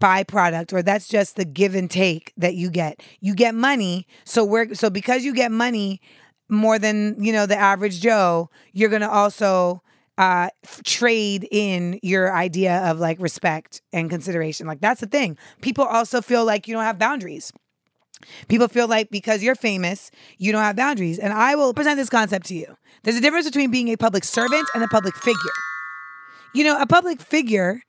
byproduct 0.00 0.72
or 0.72 0.82
that's 0.82 1.08
just 1.08 1.36
the 1.36 1.44
give 1.44 1.74
and 1.74 1.90
take 1.90 2.32
that 2.36 2.54
you 2.54 2.70
get. 2.70 3.02
You 3.20 3.34
get 3.34 3.54
money, 3.54 4.06
so 4.24 4.44
we're 4.44 4.74
so 4.74 4.90
because 4.90 5.24
you 5.24 5.34
get 5.34 5.52
money 5.52 6.00
more 6.48 6.78
than, 6.78 7.22
you 7.22 7.32
know, 7.32 7.46
the 7.46 7.56
average 7.56 8.00
Joe, 8.00 8.50
you're 8.72 8.88
to 8.88 9.10
also 9.10 9.82
uh, 10.16 10.48
trade 10.84 11.46
in 11.50 12.00
your 12.02 12.34
idea 12.34 12.78
of 12.90 12.98
like 12.98 13.20
respect 13.20 13.82
and 13.92 14.10
consideration. 14.10 14.66
Like 14.66 14.80
that's 14.80 15.00
the 15.00 15.06
thing. 15.06 15.36
People 15.60 15.84
also 15.84 16.20
feel 16.20 16.44
like 16.44 16.66
you 16.66 16.74
don't 16.74 16.84
have 16.84 16.98
boundaries. 16.98 17.52
People 18.48 18.68
feel 18.68 18.88
like 18.88 19.10
because 19.10 19.42
you're 19.42 19.54
famous, 19.54 20.10
you 20.38 20.52
don't 20.52 20.62
have 20.62 20.76
boundaries. 20.76 21.18
And 21.18 21.32
I 21.32 21.54
will 21.54 21.74
present 21.74 21.96
this 21.96 22.10
concept 22.10 22.46
to 22.46 22.54
you. 22.54 22.76
There's 23.02 23.16
a 23.16 23.20
difference 23.20 23.46
between 23.46 23.70
being 23.70 23.88
a 23.88 23.96
public 23.96 24.24
servant 24.24 24.68
and 24.74 24.82
a 24.82 24.88
public 24.88 25.16
figure. 25.16 25.36
You 26.54 26.64
know, 26.64 26.80
a 26.80 26.86
public 26.86 27.20
figure 27.20 27.82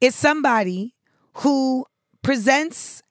is 0.00 0.14
somebody 0.14 0.94
who 1.38 1.86
presents 2.22 3.02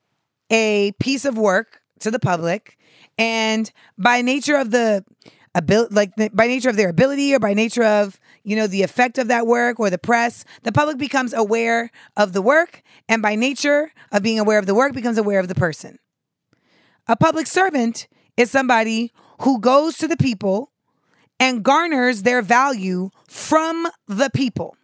a 0.49 0.93
piece 0.99 1.25
of 1.25 1.37
work 1.37 1.81
to 1.99 2.11
the 2.11 2.19
public 2.19 2.77
and 3.17 3.71
by 3.97 4.21
nature 4.21 4.57
of 4.57 4.71
the 4.71 5.03
ability 5.55 5.93
like 5.93 6.11
by 6.33 6.47
nature 6.47 6.69
of 6.69 6.75
their 6.75 6.89
ability 6.89 7.33
or 7.33 7.39
by 7.39 7.53
nature 7.53 7.83
of 7.83 8.19
you 8.43 8.55
know 8.55 8.67
the 8.67 8.81
effect 8.81 9.17
of 9.17 9.27
that 9.27 9.45
work 9.45 9.79
or 9.79 9.89
the 9.89 9.97
press 9.97 10.45
the 10.63 10.71
public 10.71 10.97
becomes 10.97 11.33
aware 11.33 11.91
of 12.17 12.33
the 12.33 12.41
work 12.41 12.81
and 13.07 13.21
by 13.21 13.35
nature 13.35 13.91
of 14.11 14.23
being 14.23 14.39
aware 14.39 14.57
of 14.57 14.65
the 14.65 14.75
work 14.75 14.93
becomes 14.93 15.17
aware 15.17 15.39
of 15.39 15.47
the 15.47 15.55
person 15.55 15.99
a 17.07 17.15
public 17.15 17.47
servant 17.47 18.07
is 18.37 18.49
somebody 18.49 19.11
who 19.41 19.59
goes 19.59 19.97
to 19.97 20.07
the 20.07 20.17
people 20.17 20.71
and 21.39 21.63
garners 21.63 22.23
their 22.23 22.41
value 22.41 23.09
from 23.27 23.87
the 24.07 24.29
people. 24.33 24.75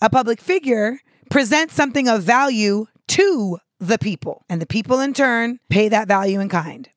A 0.00 0.08
public 0.08 0.40
figure 0.40 0.98
presents 1.30 1.74
something 1.74 2.08
of 2.08 2.22
value 2.22 2.86
to 3.08 3.58
the 3.80 3.98
people, 3.98 4.44
and 4.48 4.62
the 4.62 4.66
people 4.66 5.00
in 5.00 5.12
turn 5.12 5.58
pay 5.68 5.88
that 5.88 6.08
value 6.08 6.40
in 6.40 6.48
kind. 6.48 6.88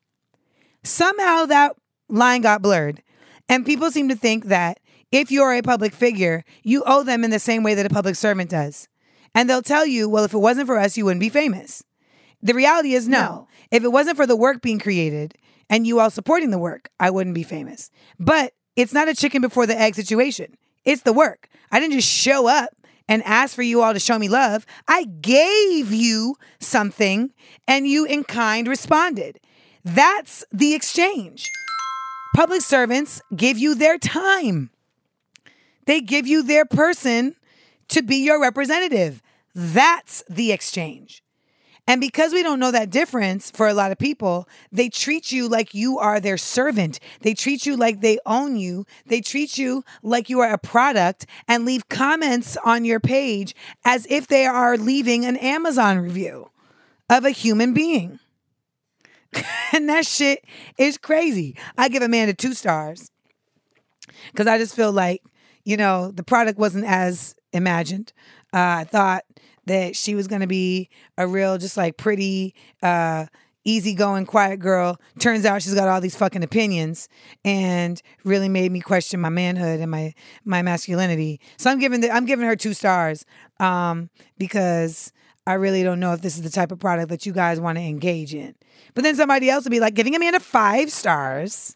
Somehow 0.83 1.45
that 1.45 1.75
line 2.07 2.41
got 2.41 2.61
blurred, 2.61 3.01
and 3.49 3.65
people 3.65 3.91
seem 3.91 4.09
to 4.09 4.15
think 4.15 4.45
that 4.45 4.79
if 5.11 5.31
you're 5.31 5.53
a 5.53 5.61
public 5.61 5.93
figure, 5.93 6.43
you 6.63 6.83
owe 6.85 7.03
them 7.03 7.23
in 7.23 7.31
the 7.31 7.39
same 7.39 7.63
way 7.63 7.73
that 7.73 7.85
a 7.85 7.89
public 7.89 8.15
servant 8.15 8.49
does. 8.49 8.87
And 9.33 9.49
they'll 9.49 9.61
tell 9.61 9.85
you, 9.85 10.09
well, 10.09 10.23
if 10.23 10.33
it 10.33 10.39
wasn't 10.39 10.67
for 10.67 10.77
us, 10.77 10.97
you 10.97 11.05
wouldn't 11.05 11.21
be 11.21 11.29
famous. 11.29 11.83
The 12.41 12.53
reality 12.53 12.93
is 12.93 13.07
no. 13.07 13.19
no. 13.19 13.47
If 13.71 13.83
it 13.83 13.91
wasn't 13.91 14.17
for 14.17 14.25
the 14.25 14.35
work 14.35 14.61
being 14.61 14.79
created 14.79 15.35
and 15.69 15.85
you 15.85 15.99
all 15.99 16.09
supporting 16.09 16.51
the 16.51 16.57
work, 16.57 16.89
I 16.99 17.09
wouldn't 17.09 17.35
be 17.35 17.43
famous. 17.43 17.91
But 18.19 18.53
it's 18.75 18.93
not 18.93 19.09
a 19.09 19.15
chicken 19.15 19.41
before 19.41 19.65
the 19.65 19.79
egg 19.79 19.95
situation. 19.95 20.55
It's 20.85 21.01
the 21.01 21.13
work. 21.13 21.49
I 21.71 21.79
didn't 21.79 21.95
just 21.95 22.09
show 22.09 22.47
up 22.47 22.69
and 23.09 23.23
ask 23.23 23.55
for 23.55 23.63
you 23.63 23.81
all 23.81 23.93
to 23.93 23.99
show 23.99 24.19
me 24.19 24.29
love. 24.29 24.65
I 24.87 25.05
gave 25.05 25.91
you 25.91 26.35
something 26.59 27.33
and 27.67 27.87
you 27.87 28.05
in 28.05 28.23
kind 28.23 28.67
responded. 28.67 29.39
That's 29.83 30.43
the 30.51 30.73
exchange. 30.73 31.49
Public 32.35 32.61
servants 32.61 33.21
give 33.35 33.57
you 33.57 33.73
their 33.75 33.97
time. 33.97 34.69
They 35.85 36.01
give 36.01 36.27
you 36.27 36.43
their 36.43 36.65
person 36.65 37.35
to 37.89 38.01
be 38.01 38.17
your 38.17 38.41
representative. 38.41 39.21
That's 39.55 40.23
the 40.29 40.51
exchange. 40.51 41.23
And 41.87 42.01
because 42.01 42.33
we 42.33 42.43
don't 42.43 42.59
know 42.59 42.71
that 42.71 42.89
difference 42.89 43.49
for 43.49 43.67
a 43.67 43.73
lot 43.73 43.93
of 43.93 43.97
people, 43.97 44.47
they 44.73 44.89
treat 44.89 45.31
you 45.31 45.47
like 45.47 45.73
you 45.73 45.97
are 45.97 46.19
their 46.19 46.37
servant. 46.37 46.99
They 47.21 47.33
treat 47.33 47.65
you 47.65 47.77
like 47.77 48.01
they 48.01 48.19
own 48.25 48.57
you. 48.57 48.85
They 49.05 49.21
treat 49.21 49.57
you 49.57 49.85
like 50.03 50.29
you 50.29 50.41
are 50.41 50.51
a 50.51 50.57
product 50.57 51.25
and 51.47 51.65
leave 51.65 51.87
comments 51.87 52.57
on 52.65 52.83
your 52.83 52.99
page 52.99 53.55
as 53.85 54.05
if 54.09 54.27
they 54.27 54.45
are 54.45 54.77
leaving 54.77 55.23
an 55.25 55.37
Amazon 55.37 55.97
review 55.99 56.49
of 57.09 57.23
a 57.23 57.31
human 57.31 57.73
being. 57.73 58.19
and 59.71 59.87
that 59.87 60.05
shit 60.05 60.43
is 60.77 60.97
crazy. 60.97 61.55
I 61.77 61.87
give 61.87 62.03
Amanda 62.03 62.33
two 62.33 62.53
stars 62.53 63.11
because 64.31 64.47
I 64.47 64.57
just 64.57 64.75
feel 64.75 64.91
like, 64.91 65.23
you 65.63 65.77
know, 65.77 66.11
the 66.11 66.23
product 66.23 66.59
wasn't 66.59 66.85
as 66.85 67.35
imagined. 67.53 68.11
Uh, 68.53 68.79
I 68.79 68.83
thought 68.83 69.23
that 69.67 69.95
she 69.95 70.15
was 70.15 70.27
going 70.27 70.41
to 70.41 70.47
be 70.47 70.89
a 71.17 71.27
real, 71.27 71.57
just 71.57 71.77
like 71.77 71.97
pretty, 71.97 72.55
uh, 72.81 73.27
easygoing, 73.67 74.25
quiet 74.25 74.59
girl. 74.59 74.99
Turns 75.19 75.45
out 75.45 75.61
she's 75.61 75.75
got 75.75 75.89
all 75.89 76.01
these 76.01 76.15
fucking 76.15 76.43
opinions, 76.43 77.09
and 77.43 78.01
really 78.23 78.49
made 78.49 78.71
me 78.71 78.79
question 78.79 79.19
my 79.19 79.29
manhood 79.29 79.79
and 79.79 79.91
my 79.91 80.13
my 80.45 80.61
masculinity. 80.61 81.39
So 81.57 81.69
I'm 81.69 81.79
giving 81.79 82.01
the, 82.01 82.09
I'm 82.09 82.25
giving 82.25 82.47
her 82.47 82.55
two 82.55 82.73
stars 82.73 83.25
um, 83.59 84.09
because 84.37 85.11
I 85.45 85.53
really 85.53 85.83
don't 85.83 85.99
know 85.99 86.13
if 86.13 86.21
this 86.21 86.37
is 86.37 86.43
the 86.43 86.49
type 86.49 86.71
of 86.71 86.79
product 86.79 87.09
that 87.09 87.25
you 87.25 87.33
guys 87.33 87.59
want 87.59 87.77
to 87.77 87.83
engage 87.83 88.33
in. 88.33 88.55
But 88.95 89.03
then 89.03 89.15
somebody 89.15 89.49
else 89.49 89.65
would 89.65 89.71
be 89.71 89.79
like 89.79 89.93
giving 89.93 90.15
Amanda 90.15 90.39
five 90.39 90.91
stars. 90.91 91.75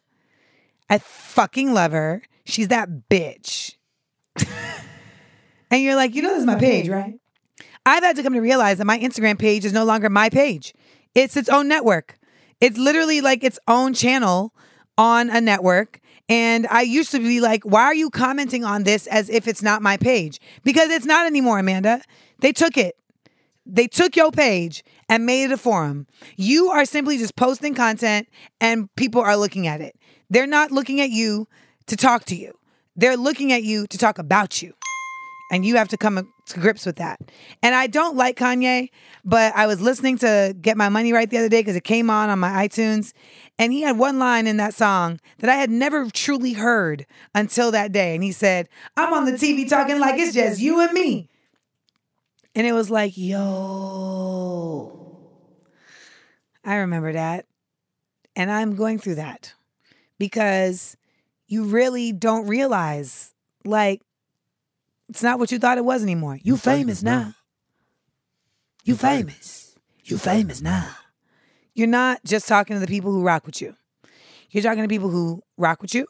I 0.89 0.97
fucking 0.97 1.73
love 1.73 1.91
her. 1.91 2.21
She's 2.45 2.69
that 2.69 2.89
bitch. 3.09 3.75
and 5.71 5.81
you're 5.81 5.95
like, 5.95 6.15
you 6.15 6.21
know, 6.21 6.29
this 6.29 6.39
is 6.39 6.45
my 6.45 6.55
page, 6.55 6.89
right? 6.89 7.20
I've 7.85 8.03
had 8.03 8.15
to 8.17 8.23
come 8.23 8.33
to 8.33 8.39
realize 8.39 8.77
that 8.77 8.85
my 8.85 8.99
Instagram 8.99 9.39
page 9.39 9.65
is 9.65 9.73
no 9.73 9.85
longer 9.85 10.09
my 10.09 10.29
page. 10.29 10.73
It's 11.15 11.35
its 11.35 11.49
own 11.49 11.67
network. 11.67 12.17
It's 12.59 12.77
literally 12.77 13.21
like 13.21 13.43
its 13.43 13.59
own 13.67 13.93
channel 13.93 14.53
on 14.97 15.29
a 15.29 15.41
network. 15.41 15.99
And 16.29 16.67
I 16.67 16.81
used 16.81 17.11
to 17.11 17.19
be 17.19 17.41
like, 17.41 17.63
why 17.63 17.81
are 17.83 17.95
you 17.95 18.09
commenting 18.09 18.63
on 18.63 18.83
this 18.83 19.07
as 19.07 19.29
if 19.29 19.47
it's 19.47 19.61
not 19.61 19.81
my 19.81 19.97
page? 19.97 20.39
Because 20.63 20.89
it's 20.89 21.05
not 21.05 21.25
anymore, 21.25 21.59
Amanda. 21.59 22.01
They 22.39 22.53
took 22.53 22.77
it. 22.77 22.95
They 23.65 23.87
took 23.87 24.15
your 24.15 24.31
page 24.31 24.83
and 25.09 25.25
made 25.25 25.45
it 25.45 25.51
a 25.51 25.57
forum. 25.57 26.07
You 26.37 26.69
are 26.69 26.85
simply 26.85 27.17
just 27.17 27.35
posting 27.35 27.73
content 27.73 28.27
and 28.59 28.93
people 28.95 29.21
are 29.21 29.37
looking 29.37 29.67
at 29.67 29.81
it. 29.81 29.95
They're 30.29 30.47
not 30.47 30.71
looking 30.71 31.01
at 31.01 31.09
you 31.09 31.47
to 31.87 31.97
talk 31.97 32.25
to 32.25 32.35
you, 32.35 32.53
they're 32.95 33.17
looking 33.17 33.51
at 33.51 33.63
you 33.63 33.87
to 33.87 33.97
talk 33.97 34.17
about 34.17 34.61
you. 34.61 34.73
And 35.51 35.65
you 35.65 35.75
have 35.75 35.89
to 35.89 35.97
come 35.97 36.15
to 36.45 36.59
grips 36.59 36.85
with 36.85 36.95
that. 36.95 37.19
And 37.61 37.75
I 37.75 37.87
don't 37.87 38.15
like 38.15 38.37
Kanye, 38.37 38.89
but 39.25 39.53
I 39.53 39.67
was 39.67 39.81
listening 39.81 40.17
to 40.19 40.55
Get 40.59 40.77
My 40.77 40.87
Money 40.87 41.11
Right 41.11 41.29
the 41.29 41.37
other 41.39 41.49
day 41.49 41.59
because 41.59 41.75
it 41.75 41.83
came 41.83 42.09
on 42.09 42.29
on 42.29 42.39
my 42.39 42.67
iTunes. 42.67 43.11
And 43.59 43.73
he 43.73 43.81
had 43.81 43.97
one 43.97 44.17
line 44.17 44.47
in 44.47 44.55
that 44.57 44.73
song 44.73 45.19
that 45.39 45.49
I 45.49 45.55
had 45.55 45.69
never 45.69 46.09
truly 46.09 46.53
heard 46.53 47.05
until 47.35 47.69
that 47.71 47.91
day. 47.91 48.15
And 48.15 48.23
he 48.23 48.31
said, 48.31 48.69
I'm 48.95 49.13
on 49.13 49.25
the 49.25 49.33
TV 49.33 49.69
talking 49.69 49.99
like 49.99 50.17
it's 50.17 50.33
just 50.33 50.61
you 50.61 50.79
and 50.79 50.93
me. 50.93 51.27
And 52.55 52.65
it 52.65 52.71
was 52.71 52.89
like, 52.89 53.17
yo, 53.17 54.97
I 56.63 56.75
remember 56.75 57.11
that. 57.11 57.45
And 58.37 58.49
I'm 58.49 58.75
going 58.75 58.99
through 58.99 59.15
that 59.15 59.53
because 60.17 60.95
you 61.47 61.65
really 61.65 62.13
don't 62.13 62.47
realize, 62.47 63.33
like, 63.65 64.01
it's 65.11 65.21
not 65.21 65.39
what 65.39 65.51
you 65.51 65.59
thought 65.59 65.77
it 65.77 65.83
was 65.83 66.03
anymore. 66.03 66.35
You, 66.35 66.53
you 66.53 66.57
famous, 66.57 67.03
now. 67.03 67.19
now. 67.19 67.33
You 68.85 68.95
famous. 68.95 69.75
You 70.05 70.17
famous 70.17 70.61
now. 70.61 70.87
you're 71.75 71.85
not 71.87 72.23
just 72.23 72.47
talking 72.47 72.77
to 72.77 72.79
the 72.79 72.87
people 72.87 73.11
who 73.11 73.21
rock 73.21 73.45
with 73.45 73.61
you. 73.61 73.75
You're 74.51 74.63
talking 74.63 74.83
to 74.83 74.87
people 74.87 75.09
who 75.09 75.43
rock 75.57 75.81
with 75.81 75.93
you. 75.93 76.07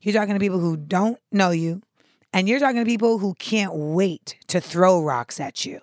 You're 0.00 0.14
talking 0.14 0.32
to 0.32 0.40
people 0.40 0.58
who 0.58 0.78
don't 0.78 1.18
know 1.30 1.50
you. 1.50 1.82
And 2.32 2.48
you're 2.48 2.60
talking 2.60 2.80
to 2.80 2.86
people 2.86 3.18
who 3.18 3.34
can't 3.34 3.74
wait 3.74 4.36
to 4.48 4.58
throw 4.58 5.02
rocks 5.02 5.38
at 5.38 5.66
you. 5.66 5.80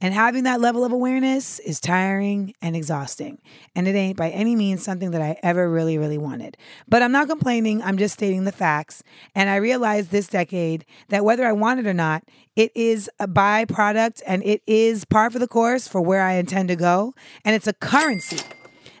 And 0.00 0.14
having 0.14 0.44
that 0.44 0.60
level 0.60 0.84
of 0.84 0.92
awareness 0.92 1.58
is 1.58 1.78
tiring 1.78 2.54
and 2.62 2.74
exhausting. 2.74 3.38
And 3.74 3.86
it 3.86 3.94
ain't 3.94 4.16
by 4.16 4.30
any 4.30 4.56
means 4.56 4.82
something 4.82 5.10
that 5.10 5.20
I 5.20 5.38
ever 5.42 5.68
really, 5.68 5.98
really 5.98 6.16
wanted. 6.16 6.56
But 6.88 7.02
I'm 7.02 7.12
not 7.12 7.28
complaining. 7.28 7.82
I'm 7.82 7.98
just 7.98 8.14
stating 8.14 8.44
the 8.44 8.52
facts. 8.52 9.02
And 9.34 9.50
I 9.50 9.56
realized 9.56 10.10
this 10.10 10.28
decade 10.28 10.86
that 11.08 11.24
whether 11.24 11.44
I 11.44 11.52
want 11.52 11.80
it 11.80 11.86
or 11.86 11.94
not, 11.94 12.24
it 12.56 12.72
is 12.74 13.10
a 13.18 13.28
byproduct 13.28 14.22
and 14.26 14.42
it 14.44 14.62
is 14.66 15.04
par 15.04 15.30
for 15.30 15.38
the 15.38 15.48
course 15.48 15.86
for 15.86 16.00
where 16.00 16.22
I 16.22 16.34
intend 16.34 16.68
to 16.68 16.76
go. 16.76 17.14
And 17.44 17.54
it's 17.54 17.66
a 17.66 17.74
currency. 17.74 18.40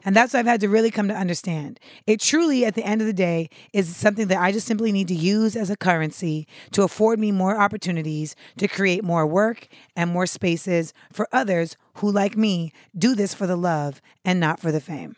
And 0.04 0.16
that's 0.16 0.32
what 0.32 0.40
I've 0.40 0.46
had 0.46 0.60
to 0.62 0.68
really 0.68 0.90
come 0.90 1.08
to 1.08 1.14
understand. 1.14 1.78
It 2.06 2.20
truly, 2.20 2.64
at 2.64 2.74
the 2.74 2.84
end 2.84 3.00
of 3.00 3.06
the 3.06 3.12
day, 3.12 3.50
is 3.72 3.94
something 3.94 4.28
that 4.28 4.40
I 4.40 4.52
just 4.52 4.66
simply 4.66 4.92
need 4.92 5.08
to 5.08 5.14
use 5.14 5.56
as 5.56 5.70
a 5.70 5.76
currency 5.76 6.46
to 6.72 6.82
afford 6.82 7.18
me 7.18 7.32
more 7.32 7.58
opportunities 7.58 8.34
to 8.58 8.68
create 8.68 9.04
more 9.04 9.26
work 9.26 9.68
and 9.96 10.10
more 10.10 10.26
spaces 10.26 10.94
for 11.12 11.28
others 11.32 11.76
who, 11.94 12.10
like 12.10 12.36
me, 12.36 12.72
do 12.96 13.14
this 13.14 13.34
for 13.34 13.46
the 13.46 13.56
love 13.56 14.00
and 14.24 14.40
not 14.40 14.60
for 14.60 14.72
the 14.72 14.80
fame. 14.80 15.16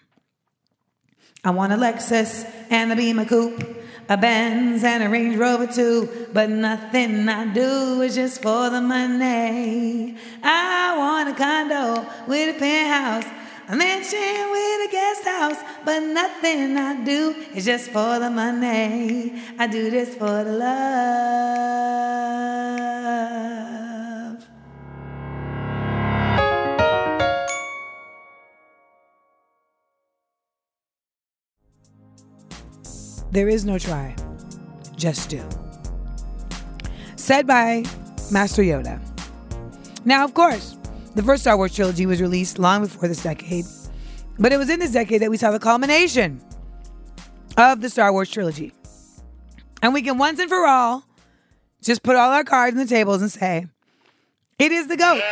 I 1.45 1.51
want 1.51 1.73
a 1.73 1.77
Lexus 1.77 2.49
and 2.71 2.93
a 2.93 2.97
Beamer 2.97 3.25
Coupe, 3.25 3.65
a 4.09 4.17
Benz 4.17 4.85
and 4.85 5.03
a 5.03 5.09
Range 5.09 5.37
Rover 5.37 5.67
too, 5.67 6.29
but 6.33 6.49
nothing 6.49 7.29
I 7.29 7.53
do 7.53 8.01
is 8.03 8.15
just 8.15 8.43
for 8.43 8.71
the 8.71 8.81
money. 8.81 10.17
I 10.43 10.97
want 10.97 11.29
a 11.29 11.35
condo 11.35 12.07
with 12.29 12.57
a 12.57 12.59
penthouse 12.59 13.42
a 13.69 13.77
mansion 13.77 14.51
with 14.51 14.89
a 14.89 14.91
guest 14.91 15.25
house, 15.25 15.63
but 15.85 16.01
nothing 16.01 16.77
I 16.77 17.05
do 17.05 17.35
is 17.55 17.65
just 17.65 17.91
for 17.91 18.19
the 18.19 18.31
money. 18.31 19.41
I 19.59 19.67
do 19.67 19.91
this 19.91 20.15
for 20.15 20.45
the 20.45 20.53
love. 20.53 21.93
There 33.31 33.49
is 33.49 33.65
no 33.65 33.79
try, 33.79 34.15
just 34.95 35.31
do. 35.31 35.43
Said 37.17 37.47
by 37.47 37.85
Master 38.31 38.63
Yoda. 38.63 39.01
Now, 40.05 40.25
of 40.25 40.35
course, 40.35 40.77
the 41.15 41.23
first 41.23 41.43
Star 41.43 41.57
Wars 41.57 41.75
trilogy 41.75 42.07
was 42.07 42.21
released 42.21 42.59
long 42.59 42.83
before 42.83 43.09
this 43.09 43.23
decade, 43.23 43.65
but 44.39 44.53
it 44.53 44.57
was 44.57 44.71
in 44.71 44.81
this 44.81 44.93
decade 44.93 45.23
that 45.23 45.31
we 45.31 45.37
saw 45.37 45.51
the 45.51 45.59
culmination 45.59 46.41
of 47.57 47.81
the 47.81 47.91
Star 47.91 48.13
Wars 48.13 48.31
trilogy. 48.31 48.73
And 49.83 49.93
we 49.93 50.03
can 50.03 50.17
once 50.17 50.39
and 50.39 50.49
for 50.49 50.67
all 50.67 51.05
just 51.83 52.03
put 52.03 52.17
all 52.17 52.31
our 52.31 52.45
cards 52.45 52.77
on 52.77 52.83
the 52.83 52.89
tables 52.89 53.21
and 53.21 53.31
say, 53.31 53.67
it 54.59 54.73
is 54.73 54.87
the 54.87 54.97
GOAT. 54.97 55.23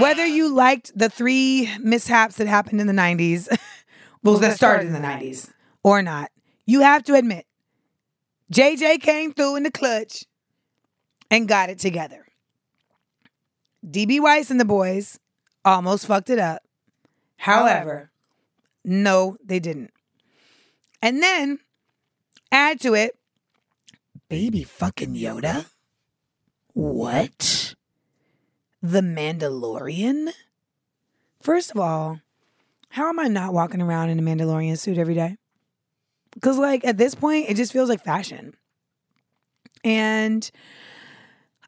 Whether 0.00 0.26
you 0.26 0.54
liked 0.54 0.92
the 0.94 1.08
three 1.08 1.70
mishaps 1.80 2.36
that 2.36 2.46
happened 2.46 2.80
in 2.80 2.86
the 2.86 2.92
90s, 2.92 3.48
well, 4.22 4.36
that 4.38 4.56
started 4.56 4.86
in 4.86 4.92
the 4.92 4.98
90s, 4.98 5.50
or 5.82 6.02
not, 6.02 6.30
you 6.66 6.82
have 6.82 7.02
to 7.04 7.14
admit, 7.14 7.46
JJ 8.52 9.00
came 9.00 9.32
through 9.32 9.56
in 9.56 9.62
the 9.62 9.70
clutch 9.70 10.24
and 11.30 11.48
got 11.48 11.70
it 11.70 11.78
together. 11.78 12.27
DB 13.88 14.20
Weiss 14.20 14.50
and 14.50 14.60
the 14.60 14.64
boys 14.64 15.18
almost 15.64 16.06
fucked 16.06 16.30
it 16.30 16.38
up. 16.38 16.62
However, 17.36 18.10
no, 18.84 19.36
they 19.44 19.58
didn't. 19.58 19.92
And 21.00 21.22
then 21.22 21.58
add 22.50 22.80
to 22.80 22.94
it, 22.94 23.16
baby 24.28 24.64
fucking 24.64 25.14
Yoda. 25.14 25.66
What? 26.74 27.74
The 28.82 29.00
Mandalorian? 29.00 30.32
First 31.40 31.70
of 31.70 31.78
all, 31.78 32.20
how 32.90 33.08
am 33.08 33.18
I 33.18 33.28
not 33.28 33.52
walking 33.52 33.82
around 33.82 34.10
in 34.10 34.18
a 34.18 34.22
Mandalorian 34.22 34.78
suit 34.78 34.98
every 34.98 35.14
day? 35.14 35.36
Because, 36.32 36.58
like, 36.58 36.84
at 36.84 36.98
this 36.98 37.14
point, 37.14 37.46
it 37.48 37.56
just 37.56 37.72
feels 37.72 37.88
like 37.88 38.04
fashion. 38.04 38.54
And 39.82 40.48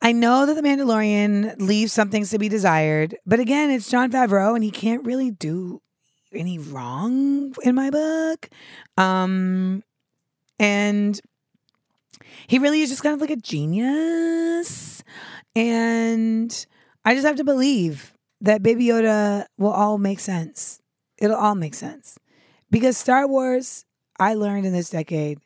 I 0.02 0.12
know 0.12 0.46
that 0.46 0.54
The 0.54 0.62
Mandalorian 0.62 1.60
leaves 1.60 1.92
some 1.92 2.08
things 2.08 2.30
to 2.30 2.38
be 2.38 2.48
desired, 2.48 3.16
but 3.26 3.38
again, 3.38 3.70
it's 3.70 3.90
Jon 3.90 4.10
Favreau 4.10 4.54
and 4.54 4.64
he 4.64 4.70
can't 4.70 5.04
really 5.04 5.30
do 5.30 5.82
any 6.32 6.58
wrong 6.58 7.54
in 7.62 7.74
my 7.74 7.90
book. 7.90 8.48
Um, 8.96 9.82
and 10.58 11.20
he 12.46 12.58
really 12.58 12.80
is 12.80 12.88
just 12.88 13.02
kind 13.02 13.14
of 13.14 13.20
like 13.20 13.30
a 13.30 13.36
genius. 13.36 15.02
And 15.54 16.66
I 17.04 17.14
just 17.14 17.26
have 17.26 17.36
to 17.36 17.44
believe 17.44 18.14
that 18.40 18.62
Baby 18.62 18.86
Yoda 18.86 19.44
will 19.58 19.72
all 19.72 19.98
make 19.98 20.20
sense. 20.20 20.80
It'll 21.18 21.36
all 21.36 21.54
make 21.54 21.74
sense. 21.74 22.18
Because 22.70 22.96
Star 22.96 23.26
Wars, 23.26 23.84
I 24.18 24.32
learned 24.32 24.64
in 24.64 24.72
this 24.72 24.90
decade, 24.90 25.40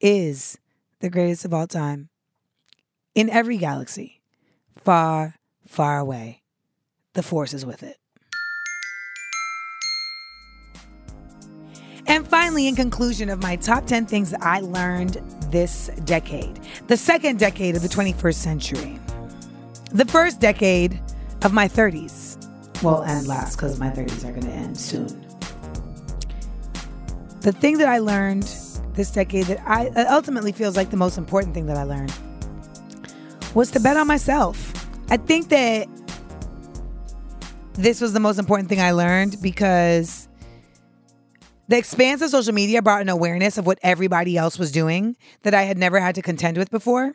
is 0.00 0.58
the 1.00 1.08
greatest 1.08 1.46
of 1.46 1.54
all 1.54 1.66
time 1.66 2.10
in 3.16 3.30
every 3.30 3.56
galaxy, 3.56 4.20
far, 4.76 5.36
far 5.66 5.98
away. 5.98 6.42
The 7.14 7.22
Force 7.22 7.54
is 7.54 7.64
with 7.64 7.82
it. 7.82 7.96
And 12.06 12.28
finally, 12.28 12.68
in 12.68 12.76
conclusion 12.76 13.30
of 13.30 13.42
my 13.42 13.56
top 13.56 13.86
10 13.86 14.06
things 14.06 14.30
that 14.30 14.42
I 14.42 14.60
learned 14.60 15.14
this 15.50 15.90
decade, 16.04 16.60
the 16.86 16.96
second 16.96 17.38
decade 17.38 17.74
of 17.74 17.82
the 17.82 17.88
21st 17.88 18.34
century, 18.34 19.00
the 19.90 20.04
first 20.04 20.38
decade 20.38 21.00
of 21.42 21.52
my 21.52 21.66
30s. 21.66 22.34
Well, 22.82 23.02
and 23.02 23.26
last 23.26 23.56
because 23.56 23.80
my 23.80 23.88
30s 23.88 24.24
are 24.24 24.30
going 24.30 24.44
to 24.44 24.52
end 24.52 24.78
soon. 24.78 25.06
The 27.40 27.52
thing 27.52 27.78
that 27.78 27.88
I 27.88 27.98
learned 27.98 28.44
this 28.92 29.10
decade 29.10 29.46
that 29.46 29.60
I 29.66 29.88
uh, 29.88 30.14
ultimately 30.14 30.52
feels 30.52 30.76
like 30.76 30.90
the 30.90 30.96
most 30.96 31.16
important 31.16 31.54
thing 31.54 31.66
that 31.66 31.76
I 31.76 31.82
learned 31.84 32.12
was 33.56 33.70
to 33.70 33.80
bet 33.80 33.96
on 33.96 34.06
myself. 34.06 34.74
I 35.10 35.16
think 35.16 35.48
that 35.48 35.88
this 37.72 38.02
was 38.02 38.12
the 38.12 38.20
most 38.20 38.38
important 38.38 38.68
thing 38.68 38.82
I 38.82 38.90
learned 38.90 39.38
because 39.40 40.28
the 41.66 41.78
expanse 41.78 42.20
of 42.20 42.28
social 42.28 42.52
media 42.52 42.82
brought 42.82 43.00
an 43.00 43.08
awareness 43.08 43.56
of 43.56 43.66
what 43.66 43.78
everybody 43.82 44.36
else 44.36 44.58
was 44.58 44.70
doing 44.70 45.16
that 45.42 45.54
I 45.54 45.62
had 45.62 45.78
never 45.78 45.98
had 45.98 46.14
to 46.16 46.22
contend 46.22 46.58
with 46.58 46.70
before 46.70 47.14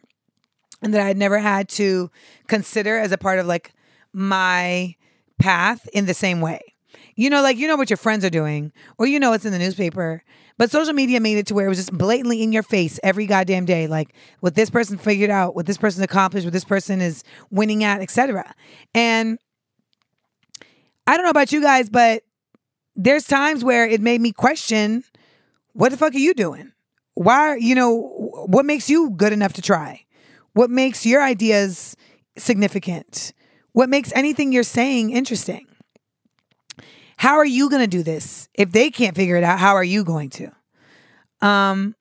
and 0.82 0.96
that 0.96 1.02
I 1.02 1.06
had 1.06 1.18
never 1.18 1.38
had 1.38 1.70
to 1.70 2.10
consider 2.48 2.98
as 2.98 3.12
a 3.12 3.20
part 3.20 3.38
of 3.38 3.46
like 3.46 3.72
my 4.12 4.96
path 5.38 5.88
in 5.94 6.08
the 6.08 6.16
same 6.16 6.42
way. 6.42 6.60
You 7.16 7.30
know, 7.30 7.44
like 7.44 7.58
you 7.58 7.68
know 7.68 7.76
what 7.76 7.92
your 7.92 7.98
friends 7.98 8.26
are 8.26 8.32
doing, 8.32 8.72
or 8.98 9.06
you 9.06 9.20
know 9.20 9.30
what's 9.30 9.46
in 9.46 9.52
the 9.52 9.60
newspaper, 9.60 10.24
but 10.62 10.70
social 10.70 10.94
media 10.94 11.20
made 11.20 11.40
it 11.40 11.48
to 11.48 11.56
where 11.56 11.66
it 11.66 11.70
was 11.70 11.80
just 11.80 11.92
blatantly 11.92 12.44
in 12.44 12.52
your 12.52 12.62
face 12.62 13.00
every 13.02 13.26
goddamn 13.26 13.66
day, 13.66 13.88
like 13.88 14.14
what 14.42 14.54
this 14.54 14.70
person 14.70 14.96
figured 14.96 15.32
out, 15.32 15.56
what 15.56 15.66
this 15.66 15.76
person 15.76 16.04
accomplished, 16.04 16.46
what 16.46 16.54
this 16.54 16.64
person 16.64 17.02
is 17.02 17.24
winning 17.50 17.84
at, 17.84 18.00
etc. 18.00 18.54
And 18.94 19.40
I 21.08 21.18
don't 21.18 21.24
know 21.24 21.32
about 21.32 21.52
you 21.52 21.64
guys, 21.64 21.90
but 21.90 22.22
there's 22.96 23.26
times 23.26 23.64
where 23.64 23.88
it 23.88 24.02
made 24.02 24.22
me 24.22 24.32
question, 24.32 25.04
what 25.74 25.90
the 25.90 25.98
fuck 25.98 26.14
are 26.14 26.20
you 26.20 26.36
doing? 26.36 26.72
Why, 27.16 27.56
you 27.56 27.74
know, 27.74 28.46
what 28.46 28.64
makes 28.64 28.88
you 28.88 29.10
good 29.10 29.34
enough 29.34 29.54
to 29.54 29.64
try? 29.64 30.06
What 30.54 30.70
makes 30.70 31.08
your 31.08 31.24
ideas 31.24 31.98
significant? 32.38 33.34
What 33.72 33.90
makes 33.90 34.14
anything 34.14 34.52
you're 34.52 34.62
saying 34.62 35.10
interesting? 35.10 35.66
How 37.22 37.38
are 37.38 37.46
you 37.46 37.70
going 37.70 37.84
to 37.84 37.88
do 37.88 38.02
this? 38.02 38.50
If 38.56 38.72
they 38.72 38.90
can't 38.90 39.16
figure 39.16 39.36
it 39.36 39.44
out, 39.44 39.60
how 39.60 39.76
are 39.76 39.84
you 39.84 40.04
going 40.04 40.32
to? 40.32 40.52
Um, 41.40 41.96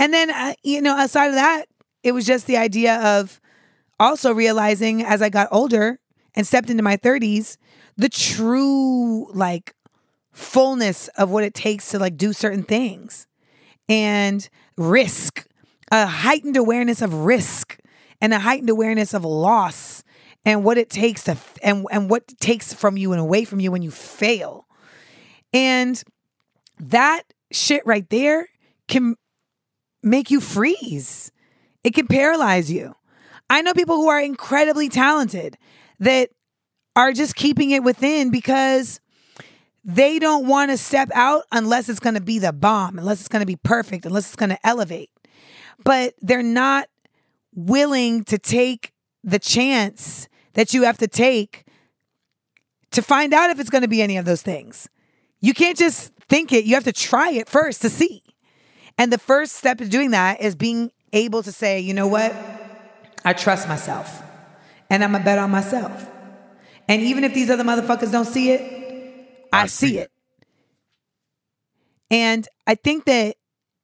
and 0.00 0.12
then, 0.12 0.30
uh, 0.30 0.54
you 0.64 0.82
know, 0.82 1.00
aside 1.00 1.28
of 1.28 1.36
that, 1.36 1.66
it 2.02 2.10
was 2.10 2.26
just 2.26 2.48
the 2.48 2.56
idea 2.56 2.96
of 3.00 3.40
also 4.00 4.34
realizing 4.34 5.04
as 5.04 5.22
I 5.22 5.28
got 5.28 5.46
older 5.52 6.00
and 6.34 6.44
stepped 6.44 6.70
into 6.70 6.82
my 6.82 6.96
30s, 6.96 7.56
the 7.96 8.08
true 8.08 9.30
like 9.32 9.76
fullness 10.32 11.06
of 11.16 11.30
what 11.30 11.44
it 11.44 11.54
takes 11.54 11.90
to 11.90 12.00
like 12.00 12.16
do 12.16 12.32
certain 12.32 12.64
things 12.64 13.28
and 13.88 14.48
risk, 14.76 15.46
a 15.92 16.04
heightened 16.04 16.56
awareness 16.56 17.00
of 17.00 17.14
risk 17.14 17.78
and 18.20 18.34
a 18.34 18.40
heightened 18.40 18.70
awareness 18.70 19.14
of 19.14 19.24
loss 19.24 20.02
and 20.44 20.64
what 20.64 20.78
it 20.78 20.90
takes 20.90 21.24
to 21.24 21.36
and 21.62 21.86
and 21.90 22.10
what 22.10 22.28
takes 22.38 22.72
from 22.72 22.96
you 22.96 23.12
and 23.12 23.20
away 23.20 23.44
from 23.44 23.60
you 23.60 23.70
when 23.70 23.82
you 23.82 23.90
fail. 23.90 24.63
And 25.54 26.02
that 26.80 27.22
shit 27.52 27.86
right 27.86 28.08
there 28.10 28.48
can 28.88 29.14
make 30.02 30.30
you 30.30 30.40
freeze. 30.40 31.30
It 31.84 31.94
can 31.94 32.08
paralyze 32.08 32.70
you. 32.70 32.94
I 33.48 33.62
know 33.62 33.72
people 33.72 33.96
who 33.96 34.08
are 34.08 34.20
incredibly 34.20 34.88
talented 34.88 35.56
that 36.00 36.30
are 36.96 37.12
just 37.12 37.36
keeping 37.36 37.70
it 37.70 37.84
within 37.84 38.30
because 38.30 39.00
they 39.84 40.18
don't 40.18 40.48
want 40.48 40.70
to 40.70 40.76
step 40.76 41.10
out 41.14 41.44
unless 41.52 41.88
it's 41.88 42.00
going 42.00 42.14
to 42.14 42.20
be 42.20 42.38
the 42.38 42.52
bomb, 42.52 42.98
unless 42.98 43.20
it's 43.20 43.28
going 43.28 43.42
to 43.42 43.46
be 43.46 43.56
perfect, 43.56 44.06
unless 44.06 44.26
it's 44.26 44.36
going 44.36 44.50
to 44.50 44.66
elevate. 44.66 45.10
But 45.84 46.14
they're 46.20 46.42
not 46.42 46.88
willing 47.54 48.24
to 48.24 48.38
take 48.38 48.92
the 49.22 49.38
chance 49.38 50.28
that 50.54 50.74
you 50.74 50.82
have 50.82 50.98
to 50.98 51.06
take 51.06 51.64
to 52.92 53.02
find 53.02 53.34
out 53.34 53.50
if 53.50 53.60
it's 53.60 53.70
going 53.70 53.82
to 53.82 53.88
be 53.88 54.02
any 54.02 54.16
of 54.16 54.24
those 54.24 54.42
things. 54.42 54.88
You 55.44 55.52
can't 55.52 55.76
just 55.76 56.10
think 56.26 56.54
it, 56.54 56.64
you 56.64 56.74
have 56.74 56.84
to 56.84 56.92
try 56.92 57.28
it 57.32 57.50
first 57.50 57.82
to 57.82 57.90
see. 57.90 58.22
And 58.96 59.12
the 59.12 59.18
first 59.18 59.56
step 59.56 59.76
to 59.76 59.86
doing 59.86 60.12
that 60.12 60.40
is 60.40 60.54
being 60.54 60.90
able 61.12 61.42
to 61.42 61.52
say, 61.52 61.80
you 61.80 61.92
know 61.92 62.06
what? 62.06 62.34
I 63.26 63.34
trust 63.34 63.68
myself 63.68 64.22
and 64.88 65.04
I'm 65.04 65.14
a 65.14 65.20
bet 65.20 65.38
on 65.38 65.50
myself. 65.50 66.10
And 66.88 67.02
even 67.02 67.24
if 67.24 67.34
these 67.34 67.50
other 67.50 67.62
motherfuckers 67.62 68.10
don't 68.10 68.24
see 68.24 68.52
it, 68.52 69.46
I, 69.52 69.66
see 69.66 69.98
it. 69.98 70.10
And 72.10 72.48
I 72.66 72.74
think 72.74 73.04
that 73.04 73.36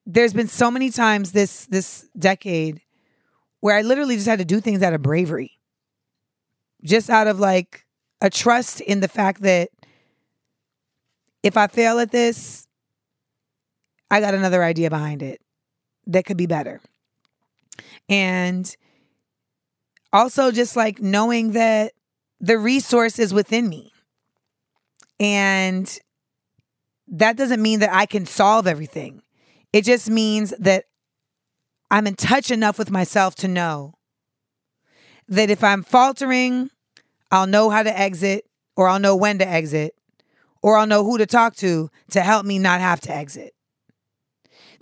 there's 0.07 0.33
been 0.33 0.49
so 0.49 0.71
many 0.71 0.89
times 0.89 1.33
this 1.33 1.67
this 1.67 2.09
decade 2.19 2.81
where 3.61 3.77
I 3.77 3.83
literally 3.83 4.15
just 4.15 4.27
had 4.27 4.39
to 4.39 4.47
do 4.47 4.63
things 4.63 4.83
out 4.83 4.95
of 4.95 5.03
bravery. 5.03 5.59
Just 6.83 7.11
out 7.11 7.27
of 7.27 7.39
like 7.39 7.85
a 8.23 8.31
trust 8.31 8.81
in 8.81 9.01
the 9.01 9.09
fact 9.09 9.43
that 9.43 9.69
if 11.43 11.57
I 11.57 11.67
fail 11.67 11.99
at 11.99 12.11
this, 12.11 12.67
I 14.11 14.21
got 14.21 14.35
another 14.35 14.63
idea 14.63 14.91
behind 14.91 15.23
it 15.23 15.41
that 16.07 16.25
could 16.25 16.37
be 16.37 16.47
better. 16.47 16.81
And 18.09 18.75
also 20.13 20.51
just 20.51 20.77
like 20.77 21.01
knowing 21.01 21.53
that 21.53 21.93
the 22.41 22.59
resource 22.59 23.19
is 23.19 23.33
within 23.33 23.69
me. 23.69 23.93
And 25.19 25.99
that 27.09 27.37
doesn't 27.37 27.63
mean 27.63 27.81
that 27.81 27.93
I 27.93 28.07
can 28.07 28.27
solve 28.27 28.67
everything. 28.67 29.23
It 29.73 29.85
just 29.85 30.11
means 30.11 30.53
that 30.59 30.85
I'm 31.91 32.07
in 32.07 32.15
touch 32.15 32.51
enough 32.51 32.79
with 32.79 32.91
myself 32.91 33.35
to 33.37 33.49
know 33.49 33.95
that 35.29 35.51
if 35.51 35.63
I'm 35.63 35.83
faltering, 35.83 36.71
I'll 37.31 37.47
know 37.47 37.71
how 37.71 37.83
to 37.83 37.99
exit, 37.99 38.47
or 38.77 38.89
I'll 38.89 38.99
know 38.99 39.15
when 39.15 39.39
to 39.39 39.47
exit, 39.47 39.95
or 40.63 40.77
I'll 40.77 40.87
know 40.87 41.05
who 41.05 41.19
to 41.19 41.27
talk 41.27 41.57
to 41.57 41.91
to 42.11 42.21
help 42.21 42.45
me 42.45 42.59
not 42.59 42.81
have 42.81 43.01
to 43.03 43.15
exit. 43.15 43.55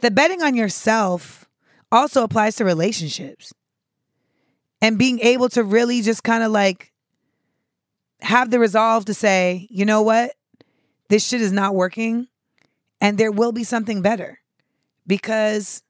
The 0.01 0.11
betting 0.11 0.43
on 0.43 0.55
yourself 0.55 1.49
also 1.91 2.23
applies 2.23 2.57
to 2.57 2.65
relationships 2.65 3.53
and 4.81 4.99
being 4.99 5.21
able 5.21 5.49
to 5.51 5.65
really 5.65 6.03
just 6.03 6.23
kind 6.23 6.45
of 6.45 6.53
like 6.53 6.93
have 8.21 8.51
the 8.51 8.59
resolve 8.59 9.05
to 9.07 9.15
say, 9.15 9.67
you 9.71 9.85
know 9.85 10.03
what? 10.03 10.33
This 11.09 11.27
shit 11.27 11.41
is 11.41 11.53
not 11.53 11.75
working 11.75 12.29
and 13.01 13.19
there 13.19 13.33
will 13.33 13.53
be 13.53 13.65
something 13.65 14.03
better 14.03 14.41
because 15.07 15.83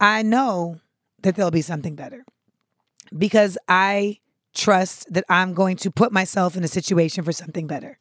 I 0.00 0.22
know 0.22 0.80
that 1.22 1.36
there'll 1.36 1.50
be 1.50 1.62
something 1.62 1.94
better 1.94 2.24
because 3.16 3.58
I 3.68 4.18
trust 4.54 5.12
that 5.12 5.24
I'm 5.28 5.54
going 5.54 5.76
to 5.78 5.90
put 5.90 6.12
myself 6.12 6.56
in 6.56 6.64
a 6.64 6.68
situation 6.68 7.24
for 7.24 7.32
something 7.32 7.66
better. 7.66 7.98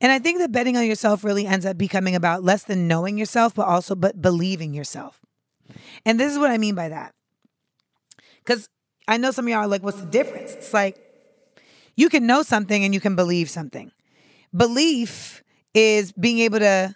And 0.00 0.10
I 0.10 0.18
think 0.18 0.38
that 0.38 0.52
betting 0.52 0.76
on 0.76 0.86
yourself 0.86 1.24
really 1.24 1.46
ends 1.46 1.66
up 1.66 1.78
becoming 1.78 2.14
about 2.14 2.42
less 2.42 2.64
than 2.64 2.88
knowing 2.88 3.18
yourself, 3.18 3.54
but 3.54 3.66
also 3.66 3.94
but 3.94 4.20
believing 4.20 4.74
yourself. 4.74 5.20
And 6.04 6.18
this 6.18 6.32
is 6.32 6.38
what 6.38 6.50
I 6.50 6.58
mean 6.58 6.74
by 6.74 6.88
that. 6.88 7.14
Because 8.44 8.68
I 9.06 9.16
know 9.16 9.30
some 9.30 9.46
of 9.46 9.50
y'all 9.50 9.60
are 9.60 9.68
like, 9.68 9.82
what's 9.82 10.00
the 10.00 10.06
difference? 10.06 10.54
It's 10.54 10.74
like 10.74 10.98
you 11.96 12.08
can 12.08 12.26
know 12.26 12.42
something 12.42 12.84
and 12.84 12.94
you 12.94 13.00
can 13.00 13.16
believe 13.16 13.50
something. 13.50 13.92
Belief 14.54 15.42
is 15.74 16.12
being 16.12 16.38
able 16.40 16.58
to, 16.58 16.94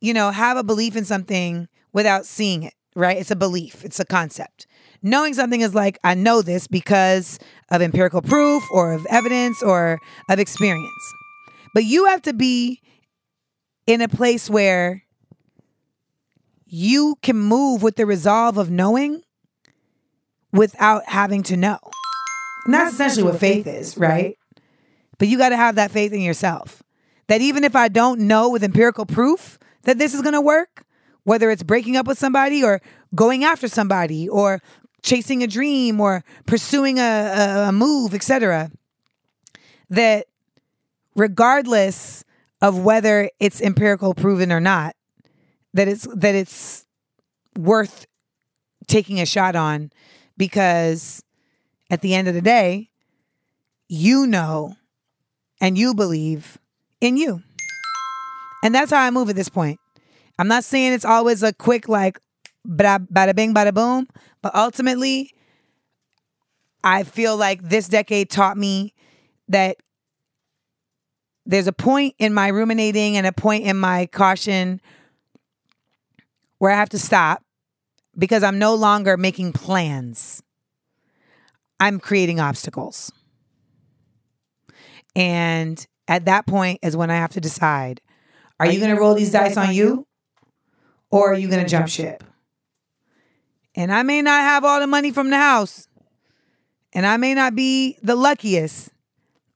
you 0.00 0.14
know, 0.14 0.30
have 0.30 0.56
a 0.56 0.64
belief 0.64 0.96
in 0.96 1.04
something 1.04 1.68
without 1.92 2.26
seeing 2.26 2.62
it, 2.62 2.74
right? 2.94 3.16
It's 3.16 3.30
a 3.30 3.36
belief, 3.36 3.84
it's 3.84 4.00
a 4.00 4.04
concept. 4.04 4.66
Knowing 5.02 5.34
something 5.34 5.60
is 5.60 5.74
like, 5.74 5.98
I 6.02 6.14
know 6.14 6.42
this 6.42 6.66
because 6.66 7.38
of 7.70 7.82
empirical 7.82 8.20
proof 8.20 8.64
or 8.72 8.92
of 8.92 9.06
evidence 9.06 9.62
or 9.62 10.00
of 10.28 10.38
experience. 10.40 11.14
But 11.78 11.84
you 11.84 12.06
have 12.06 12.22
to 12.22 12.32
be 12.32 12.82
in 13.86 14.00
a 14.00 14.08
place 14.08 14.50
where 14.50 15.04
you 16.66 17.14
can 17.22 17.36
move 17.38 17.84
with 17.84 17.94
the 17.94 18.04
resolve 18.04 18.58
of 18.58 18.68
knowing 18.68 19.22
without 20.50 21.04
having 21.06 21.44
to 21.44 21.56
know. 21.56 21.78
And 22.64 22.74
that's 22.74 22.94
essentially 22.94 23.22
what 23.22 23.38
faith 23.38 23.68
is, 23.68 23.96
right? 23.96 24.36
But 25.18 25.28
you 25.28 25.38
got 25.38 25.50
to 25.50 25.56
have 25.56 25.76
that 25.76 25.92
faith 25.92 26.12
in 26.12 26.20
yourself. 26.20 26.82
That 27.28 27.42
even 27.42 27.62
if 27.62 27.76
I 27.76 27.86
don't 27.86 28.22
know 28.22 28.50
with 28.50 28.64
empirical 28.64 29.06
proof 29.06 29.56
that 29.84 29.98
this 29.98 30.14
is 30.14 30.20
going 30.20 30.34
to 30.34 30.40
work, 30.40 30.84
whether 31.22 31.48
it's 31.48 31.62
breaking 31.62 31.96
up 31.96 32.08
with 32.08 32.18
somebody 32.18 32.64
or 32.64 32.82
going 33.14 33.44
after 33.44 33.68
somebody 33.68 34.28
or 34.28 34.60
chasing 35.02 35.44
a 35.44 35.46
dream 35.46 36.00
or 36.00 36.24
pursuing 36.44 36.98
a, 36.98 37.02
a, 37.02 37.68
a 37.68 37.72
move, 37.72 38.14
etc., 38.14 38.72
that 39.90 40.26
regardless 41.18 42.24
of 42.62 42.78
whether 42.78 43.30
it's 43.40 43.60
empirical 43.60 44.14
proven 44.14 44.52
or 44.52 44.60
not, 44.60 44.94
that 45.74 45.88
it's 45.88 46.06
that 46.14 46.34
it's 46.34 46.86
worth 47.58 48.06
taking 48.86 49.20
a 49.20 49.26
shot 49.26 49.54
on 49.56 49.90
because 50.36 51.22
at 51.90 52.00
the 52.00 52.14
end 52.14 52.28
of 52.28 52.34
the 52.34 52.40
day, 52.40 52.88
you 53.88 54.26
know 54.26 54.74
and 55.60 55.76
you 55.76 55.94
believe 55.94 56.58
in 57.00 57.16
you. 57.16 57.42
And 58.62 58.74
that's 58.74 58.90
how 58.90 59.02
I 59.02 59.10
move 59.10 59.28
at 59.28 59.36
this 59.36 59.48
point. 59.48 59.78
I'm 60.38 60.48
not 60.48 60.64
saying 60.64 60.92
it's 60.92 61.04
always 61.04 61.42
a 61.42 61.52
quick 61.52 61.88
like 61.88 62.18
bada, 62.66 63.06
bada 63.12 63.34
bing, 63.34 63.54
bada 63.54 63.74
boom, 63.74 64.06
but 64.40 64.54
ultimately, 64.54 65.32
I 66.84 67.02
feel 67.02 67.36
like 67.36 67.62
this 67.62 67.88
decade 67.88 68.30
taught 68.30 68.56
me 68.56 68.94
that 69.48 69.78
there's 71.48 71.66
a 71.66 71.72
point 71.72 72.14
in 72.18 72.34
my 72.34 72.48
ruminating 72.48 73.16
and 73.16 73.26
a 73.26 73.32
point 73.32 73.64
in 73.64 73.76
my 73.76 74.04
caution 74.06 74.82
where 76.58 76.70
I 76.70 76.76
have 76.76 76.90
to 76.90 76.98
stop 76.98 77.42
because 78.16 78.42
I'm 78.42 78.58
no 78.58 78.74
longer 78.74 79.16
making 79.16 79.54
plans. 79.54 80.42
I'm 81.80 82.00
creating 82.00 82.38
obstacles. 82.38 83.10
And 85.16 85.84
at 86.06 86.26
that 86.26 86.46
point 86.46 86.80
is 86.82 86.96
when 86.96 87.10
I 87.10 87.16
have 87.16 87.32
to 87.32 87.40
decide 87.40 88.02
are 88.60 88.66
you 88.70 88.78
going 88.78 88.94
to 88.94 89.00
roll 89.00 89.14
these 89.14 89.30
dice 89.30 89.56
on 89.56 89.72
you 89.72 90.06
or 91.10 91.32
are 91.32 91.38
you 91.38 91.48
going 91.48 91.62
to 91.62 91.68
jump 91.68 91.88
ship? 91.88 92.24
And 93.74 93.90
I 93.90 94.02
may 94.02 94.20
not 94.20 94.42
have 94.42 94.64
all 94.64 94.80
the 94.80 94.86
money 94.86 95.12
from 95.12 95.30
the 95.30 95.38
house 95.38 95.88
and 96.92 97.06
I 97.06 97.16
may 97.16 97.32
not 97.34 97.54
be 97.54 97.96
the 98.02 98.16
luckiest, 98.16 98.90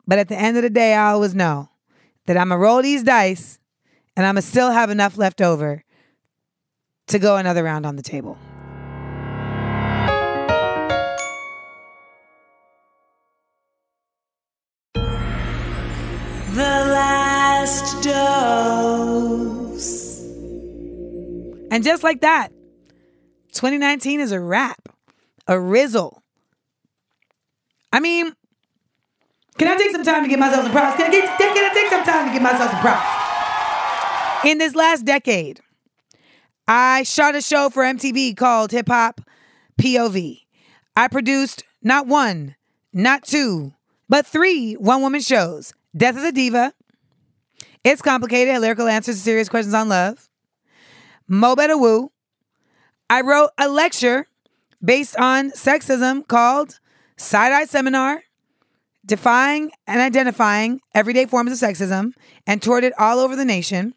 but 0.06 0.18
at 0.18 0.28
the 0.28 0.36
end 0.36 0.56
of 0.56 0.62
the 0.62 0.70
day, 0.70 0.94
I 0.94 1.10
always 1.10 1.34
know 1.34 1.68
that 2.26 2.36
I'm 2.36 2.48
going 2.48 2.58
to 2.58 2.62
roll 2.62 2.82
these 2.82 3.02
dice 3.02 3.58
and 4.16 4.26
I'm 4.26 4.34
going 4.34 4.42
to 4.42 4.48
still 4.48 4.70
have 4.70 4.90
enough 4.90 5.16
left 5.16 5.40
over 5.40 5.84
to 7.08 7.18
go 7.18 7.36
another 7.36 7.64
round 7.64 7.86
on 7.86 7.96
the 7.96 8.02
table. 8.02 8.38
The 16.54 16.58
last 16.58 18.02
dose. 18.04 19.22
And 21.70 21.82
just 21.82 22.02
like 22.02 22.20
that, 22.20 22.48
2019 23.52 24.20
is 24.20 24.32
a 24.32 24.40
wrap, 24.40 24.90
a 25.46 25.54
rizzle. 25.54 26.18
I 27.92 28.00
mean, 28.00 28.34
can 29.58 29.68
I 29.68 29.76
take 29.76 29.90
some 29.90 30.04
time 30.04 30.22
to 30.22 30.28
give 30.28 30.38
myself 30.38 30.64
some 30.64 30.72
props? 30.72 30.96
Can 30.96 31.10
I, 31.10 31.12
get, 31.12 31.38
can 31.38 31.70
I 31.70 31.74
take 31.74 31.88
some 31.88 32.04
time 32.04 32.26
to 32.26 32.32
give 32.32 32.42
myself 32.42 32.70
some 32.70 32.80
props? 32.80 34.44
In 34.44 34.58
this 34.58 34.74
last 34.74 35.04
decade, 35.04 35.60
I 36.66 37.02
shot 37.04 37.34
a 37.34 37.42
show 37.42 37.70
for 37.70 37.82
MTV 37.82 38.36
called 38.36 38.72
Hip 38.72 38.88
Hop 38.88 39.20
POV. 39.80 40.40
I 40.96 41.08
produced 41.08 41.64
not 41.82 42.06
one, 42.06 42.56
not 42.92 43.24
two, 43.24 43.72
but 44.08 44.26
three 44.26 44.74
one 44.74 45.02
woman 45.02 45.20
shows 45.20 45.72
Death 45.96 46.16
of 46.16 46.22
the 46.22 46.32
Diva, 46.32 46.72
It's 47.84 48.02
Complicated, 48.02 48.60
lyrical 48.60 48.88
answers 48.88 49.16
to 49.16 49.22
serious 49.22 49.48
questions 49.48 49.74
on 49.74 49.88
love, 49.88 50.28
Mo 51.28 51.54
Better 51.54 51.76
Woo. 51.78 52.10
I 53.08 53.20
wrote 53.20 53.50
a 53.58 53.68
lecture 53.68 54.26
based 54.82 55.16
on 55.18 55.50
sexism 55.50 56.26
called 56.26 56.80
Side 57.16 57.52
Eye 57.52 57.66
Seminar 57.66 58.22
Defying 59.04 59.72
and 59.86 60.00
Identifying 60.00 60.80
Everyday 60.94 61.26
Forms 61.26 61.52
of 61.52 61.68
Sexism 61.68 62.12
and 62.46 62.62
toured 62.62 62.84
it 62.84 62.92
all 62.98 63.18
over 63.18 63.34
the 63.34 63.44
nation. 63.44 63.94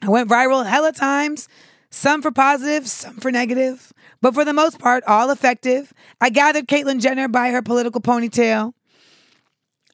I 0.00 0.08
went 0.08 0.28
viral 0.28 0.66
hella 0.66 0.92
times, 0.92 1.48
some 1.90 2.22
for 2.22 2.32
positive, 2.32 2.88
some 2.88 3.18
for 3.18 3.30
negative, 3.30 3.92
but 4.20 4.34
for 4.34 4.44
the 4.44 4.52
most 4.52 4.78
part, 4.78 5.04
all 5.04 5.30
effective. 5.30 5.92
I 6.20 6.30
gathered 6.30 6.66
Caitlyn 6.66 7.00
Jenner 7.00 7.28
by 7.28 7.50
her 7.50 7.62
political 7.62 8.00
ponytail. 8.00 8.72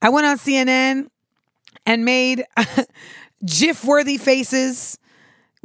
I 0.01 0.11
went 0.11 0.27
on 0.27 0.39
CNN 0.39 1.09
and 1.85 2.05
made 2.05 2.45
GIF 3.45 3.85
worthy 3.85 4.19
faces, 4.19 4.99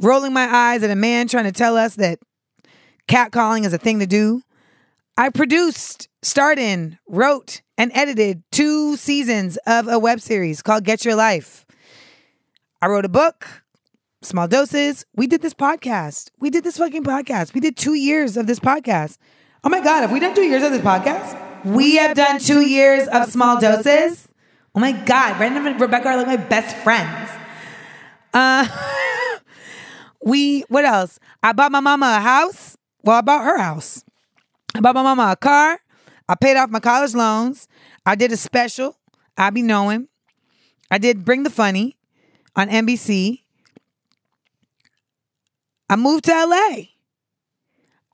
rolling 0.00 0.32
my 0.32 0.48
eyes 0.52 0.82
at 0.82 0.90
a 0.90 0.96
man 0.96 1.28
trying 1.28 1.44
to 1.44 1.52
tell 1.52 1.76
us 1.76 1.94
that 1.96 2.18
catcalling 3.08 3.64
is 3.64 3.72
a 3.72 3.78
thing 3.78 4.00
to 4.00 4.06
do. 4.06 4.42
I 5.16 5.28
produced, 5.28 6.08
starred 6.22 6.58
in, 6.58 6.98
wrote, 7.06 7.62
and 7.78 7.92
edited 7.94 8.42
two 8.50 8.96
seasons 8.96 9.56
of 9.64 9.86
a 9.86 9.96
web 9.96 10.20
series 10.20 10.60
called 10.60 10.82
Get 10.82 11.04
Your 11.04 11.14
Life. 11.14 11.64
I 12.82 12.88
wrote 12.88 13.04
a 13.04 13.08
book, 13.08 13.46
Small 14.22 14.48
Doses. 14.48 15.06
We 15.14 15.28
did 15.28 15.40
this 15.40 15.54
podcast. 15.54 16.32
We 16.40 16.50
did 16.50 16.64
this 16.64 16.78
fucking 16.78 17.04
podcast. 17.04 17.54
We 17.54 17.60
did 17.60 17.76
two 17.76 17.94
years 17.94 18.36
of 18.36 18.48
this 18.48 18.58
podcast. 18.58 19.18
Oh 19.62 19.68
my 19.68 19.78
God, 19.78 20.00
have 20.00 20.10
we 20.10 20.18
done 20.18 20.34
two 20.34 20.42
years 20.42 20.64
of 20.64 20.72
this 20.72 20.82
podcast? 20.82 21.64
We 21.64 21.94
have 21.94 22.16
done 22.16 22.40
two 22.40 22.60
years 22.66 23.06
of 23.06 23.30
Small 23.30 23.60
Doses. 23.60 24.26
Oh 24.74 24.80
my 24.80 24.90
God, 24.90 25.36
Brandon 25.36 25.64
and 25.64 25.80
Rebecca 25.80 26.08
are 26.08 26.16
like 26.16 26.26
my 26.26 26.36
best 26.36 26.76
friends. 26.78 27.30
Uh, 28.32 28.66
we, 30.24 30.62
what 30.62 30.84
else? 30.84 31.20
I 31.40 31.52
bought 31.52 31.70
my 31.70 31.78
mama 31.78 32.16
a 32.18 32.20
house. 32.20 32.76
Well, 33.04 33.18
I 33.18 33.20
bought 33.20 33.44
her 33.44 33.58
house. 33.58 34.03
I 34.74 34.80
my 34.80 34.92
mama 34.92 35.30
a 35.30 35.36
car. 35.36 35.80
I 36.28 36.34
paid 36.34 36.56
off 36.56 36.70
my 36.70 36.80
college 36.80 37.14
loans. 37.14 37.68
I 38.04 38.14
did 38.14 38.32
a 38.32 38.36
special. 38.36 38.96
I 39.36 39.50
be 39.50 39.62
knowing. 39.62 40.08
I 40.90 40.98
did 40.98 41.24
Bring 41.24 41.42
the 41.42 41.50
Funny 41.50 41.96
on 42.56 42.68
NBC. 42.68 43.40
I 45.88 45.96
moved 45.96 46.24
to 46.24 46.32
LA. 46.32 46.86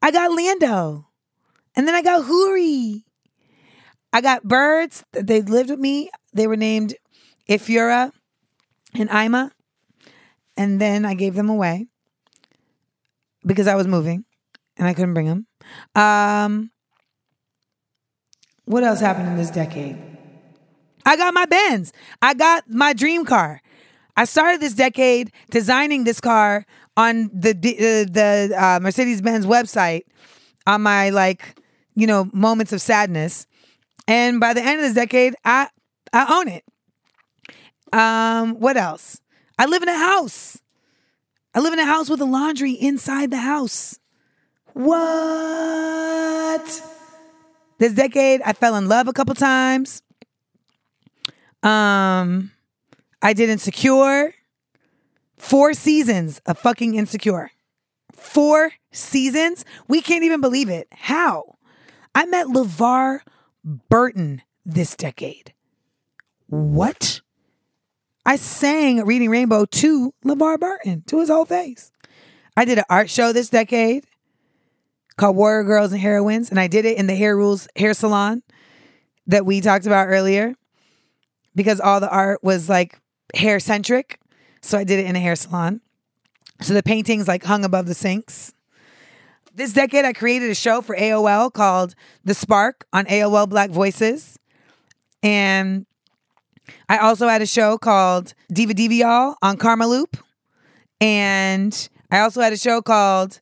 I 0.03 0.11
got 0.11 0.33
Lando. 0.33 1.07
And 1.77 1.87
then 1.87 1.95
I 1.95 2.03
got 2.03 2.25
Hoorie. 2.25 3.05
I 4.13 4.21
got 4.21 4.45
birds. 4.45 5.05
They 5.13 5.41
lived 5.41 5.71
with 5.71 5.79
me. 5.79 6.11
They 6.33 6.47
were 6.47 6.57
named 6.57 6.95
Ifura 7.49 8.13
and 8.95 9.09
Ima. 9.11 9.53
And 10.57 10.81
then 10.81 11.05
I 11.05 11.15
gave 11.15 11.35
them 11.35 11.49
away 11.49 11.87
because 13.47 13.67
I 13.67 13.77
was 13.77 13.87
moving 13.87 14.25
and 14.77 14.87
I 14.87 14.95
couldn't 14.95 15.15
bring 15.15 15.27
them. 15.27 15.47
Um, 15.95 16.71
what 18.65 18.85
else 18.85 19.01
happened 19.01 19.29
in 19.29 19.37
this 19.37 19.51
decade? 19.51 19.99
I 21.05 21.17
got 21.17 21.35
my 21.35 21.47
Benz. 21.47 21.93
I 22.23 22.35
got 22.35 22.69
my 22.69 22.93
dream 22.93 23.25
car. 23.25 23.63
I 24.17 24.25
started 24.25 24.61
this 24.61 24.75
decade 24.75 25.33
designing 25.51 26.05
this 26.05 26.21
car 26.21 26.67
on 26.97 27.31
the 27.33 27.51
uh, 27.51 28.11
the 28.11 28.55
uh, 28.57 28.81
Mercedes 28.81 29.23
Benz 29.23 29.47
website 29.47 30.03
on 30.67 30.83
my 30.83 31.11
like 31.11 31.59
you 31.95 32.07
know 32.07 32.29
moments 32.33 32.73
of 32.73 32.83
sadness, 32.83 33.47
and 34.07 34.41
by 34.41 34.53
the 34.53 34.63
end 34.63 34.81
of 34.81 34.87
this 34.87 34.95
decade, 34.95 35.35
I 35.45 35.69
I 36.13 36.39
own 36.39 36.49
it. 36.49 36.65
Um, 37.93 38.61
what 38.61 38.77
else? 38.77 39.21
I 39.59 39.67
live 39.67 39.83
in 39.83 39.89
a 39.89 39.99
house. 39.99 40.61
I 41.55 41.61
live 41.61 41.73
in 41.73 41.79
a 41.79 41.85
house 41.85 42.09
with 42.09 42.21
a 42.21 42.25
laundry 42.25 42.73
inside 42.73 43.31
the 43.31 43.39
house. 43.39 44.00
What? 44.75 46.61
This 47.79 47.93
decade, 47.93 48.43
I 48.43 48.53
fell 48.53 48.77
in 48.77 48.89
love 48.89 49.09
a 49.09 49.13
couple 49.13 49.35
times. 49.35 50.03
Um, 51.63 52.53
I 53.23 53.33
did 53.33 53.49
Insecure. 53.49 54.35
Four 55.39 55.73
seasons 55.75 56.41
of 56.47 56.59
fucking 56.59 56.95
Insecure. 56.95 57.51
Four 58.13 58.73
seasons? 58.93 59.65
We 59.89 60.03
can't 60.03 60.25
even 60.25 60.41
believe 60.41 60.69
it. 60.69 60.89
How? 60.93 61.57
I 62.15 62.27
met 62.27 62.49
LeVar 62.49 63.21
Burton 63.65 64.43
this 64.67 64.95
decade. 64.95 65.55
What? 66.49 67.21
I 68.27 68.37
sang 68.37 69.05
Reading 69.07 69.31
Rainbow 69.31 69.65
to 69.65 70.13
LeVar 70.25 70.61
Burton, 70.61 71.03
to 71.07 71.21
his 71.21 71.31
whole 71.31 71.47
face. 71.47 71.91
I 72.57 72.65
did 72.65 72.79
an 72.79 72.85
art 72.91 73.09
show 73.09 73.33
this 73.33 73.49
decade 73.49 74.05
called 75.21 75.37
Warrior 75.37 75.65
Girls 75.65 75.93
and 75.93 76.01
Heroines, 76.01 76.49
and 76.49 76.59
I 76.59 76.67
did 76.67 76.87
it 76.87 76.97
in 76.97 77.07
the 77.07 77.15
Hair 77.15 77.37
Rules 77.37 77.69
hair 77.77 77.93
salon 77.93 78.43
that 79.27 79.45
we 79.45 79.61
talked 79.61 79.85
about 79.85 80.09
earlier 80.09 80.55
because 81.55 81.79
all 81.79 82.01
the 82.01 82.09
art 82.11 82.43
was 82.43 82.71
like 82.71 82.99
hair 83.35 83.61
centric. 83.61 84.19
So 84.63 84.79
I 84.79 84.85
did 84.85 84.99
it 84.99 85.05
in 85.05 85.17
a 85.17 85.21
hair 85.21 85.37
salon. 85.37 85.83
So 86.63 86.73
the 86.73 86.83
paintings 86.83 87.29
like 87.29 87.45
hung 87.45 87.67
above 87.67 87.85
the 87.85 87.95
sinks. 87.95 88.55
This 89.55 89.75
decade, 89.75 90.07
I 90.07 90.15
created 90.15 90.49
a 90.51 90.55
show 90.55 90.81
for 90.81 90.97
AOL 90.97 91.53
called 91.53 91.95
The 92.25 92.33
Spark 92.33 92.87
on 92.93 93.05
AOL 93.05 93.47
Black 93.47 93.69
Voices. 93.69 94.39
And 95.23 95.85
I 96.89 96.97
also 96.97 97.29
had 97.29 97.43
a 97.43 97.47
show 97.47 97.77
called 97.77 98.33
Diva 98.51 98.73
Diva 98.73 98.95
Y'all 98.95 99.37
on 99.43 99.59
Karmaloop. 99.59 100.19
And 100.99 101.91
I 102.11 102.21
also 102.21 102.41
had 102.41 102.55
a 102.55 102.59
show 102.59 102.81
called 102.81 103.41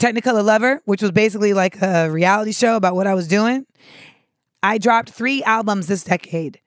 Technicolor 0.00 0.42
Lover, 0.42 0.80
which 0.86 1.02
was 1.02 1.12
basically 1.12 1.52
like 1.52 1.80
a 1.82 2.10
reality 2.10 2.52
show 2.52 2.74
about 2.74 2.94
what 2.96 3.06
I 3.06 3.14
was 3.14 3.28
doing. 3.28 3.66
I 4.62 4.78
dropped 4.78 5.10
three 5.10 5.42
albums 5.44 5.86
this 5.86 6.04
decade 6.04 6.58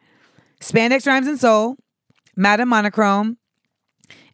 Spandex 0.62 1.08
Rhymes 1.08 1.28
and 1.28 1.40
Soul, 1.40 1.78
Madam 2.36 2.70
Monochrome, 2.70 3.38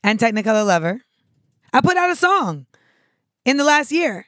and 0.03 0.19
Technicolor 0.19 0.65
Lover. 0.65 1.01
I 1.71 1.79
put 1.81 1.95
out 1.95 2.09
a 2.09 2.15
song 2.15 2.65
in 3.45 3.55
the 3.55 3.63
last 3.63 3.91
year 3.91 4.25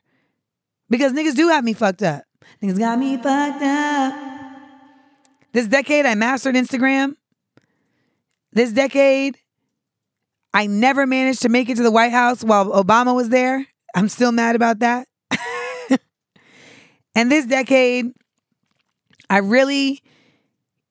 because 0.90 1.12
niggas 1.12 1.36
do 1.36 1.50
have 1.50 1.66
me 1.66 1.74
fucked 1.74 2.02
up. 2.02 2.24
Niggas 2.64 2.80
got 2.80 2.98
me 2.98 3.18
fucked 3.18 3.62
up. 3.62 4.32
This 5.52 5.68
decade, 5.68 6.06
I 6.06 6.16
mastered 6.16 6.56
Instagram. 6.56 7.16
This 8.54 8.72
decade, 8.72 9.38
I 10.54 10.68
never 10.68 11.06
managed 11.06 11.42
to 11.42 11.50
make 11.50 11.68
it 11.68 11.76
to 11.76 11.84
the 11.84 11.92
White 11.92 12.14
House 12.14 12.42
while 12.42 12.72
Obama 12.72 13.14
was 13.14 13.30
there. 13.30 13.68
I'm 13.96 14.10
still 14.10 14.32
mad 14.32 14.56
about 14.56 14.80
that. 14.80 15.08
and 17.16 17.32
this 17.32 17.46
decade, 17.46 18.12
I 19.30 19.38
really, 19.40 20.02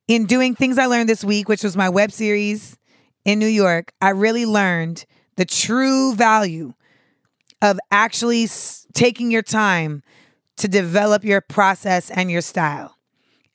in 0.08 0.26
doing 0.26 0.54
things 0.54 0.78
I 0.78 0.86
learned 0.86 1.08
this 1.08 1.24
week, 1.24 1.48
which 1.48 1.62
was 1.62 1.76
my 1.76 1.88
web 1.88 2.12
series 2.12 2.76
in 3.24 3.38
New 3.38 3.46
York, 3.46 3.92
I 4.00 4.10
really 4.10 4.46
learned 4.46 5.04
the 5.36 5.44
true 5.44 6.14
value 6.14 6.74
of 7.62 7.78
actually 7.90 8.48
taking 8.94 9.30
your 9.30 9.42
time 9.42 10.02
to 10.56 10.68
develop 10.68 11.24
your 11.24 11.40
process 11.40 12.10
and 12.10 12.30
your 12.30 12.40
style. 12.40 12.96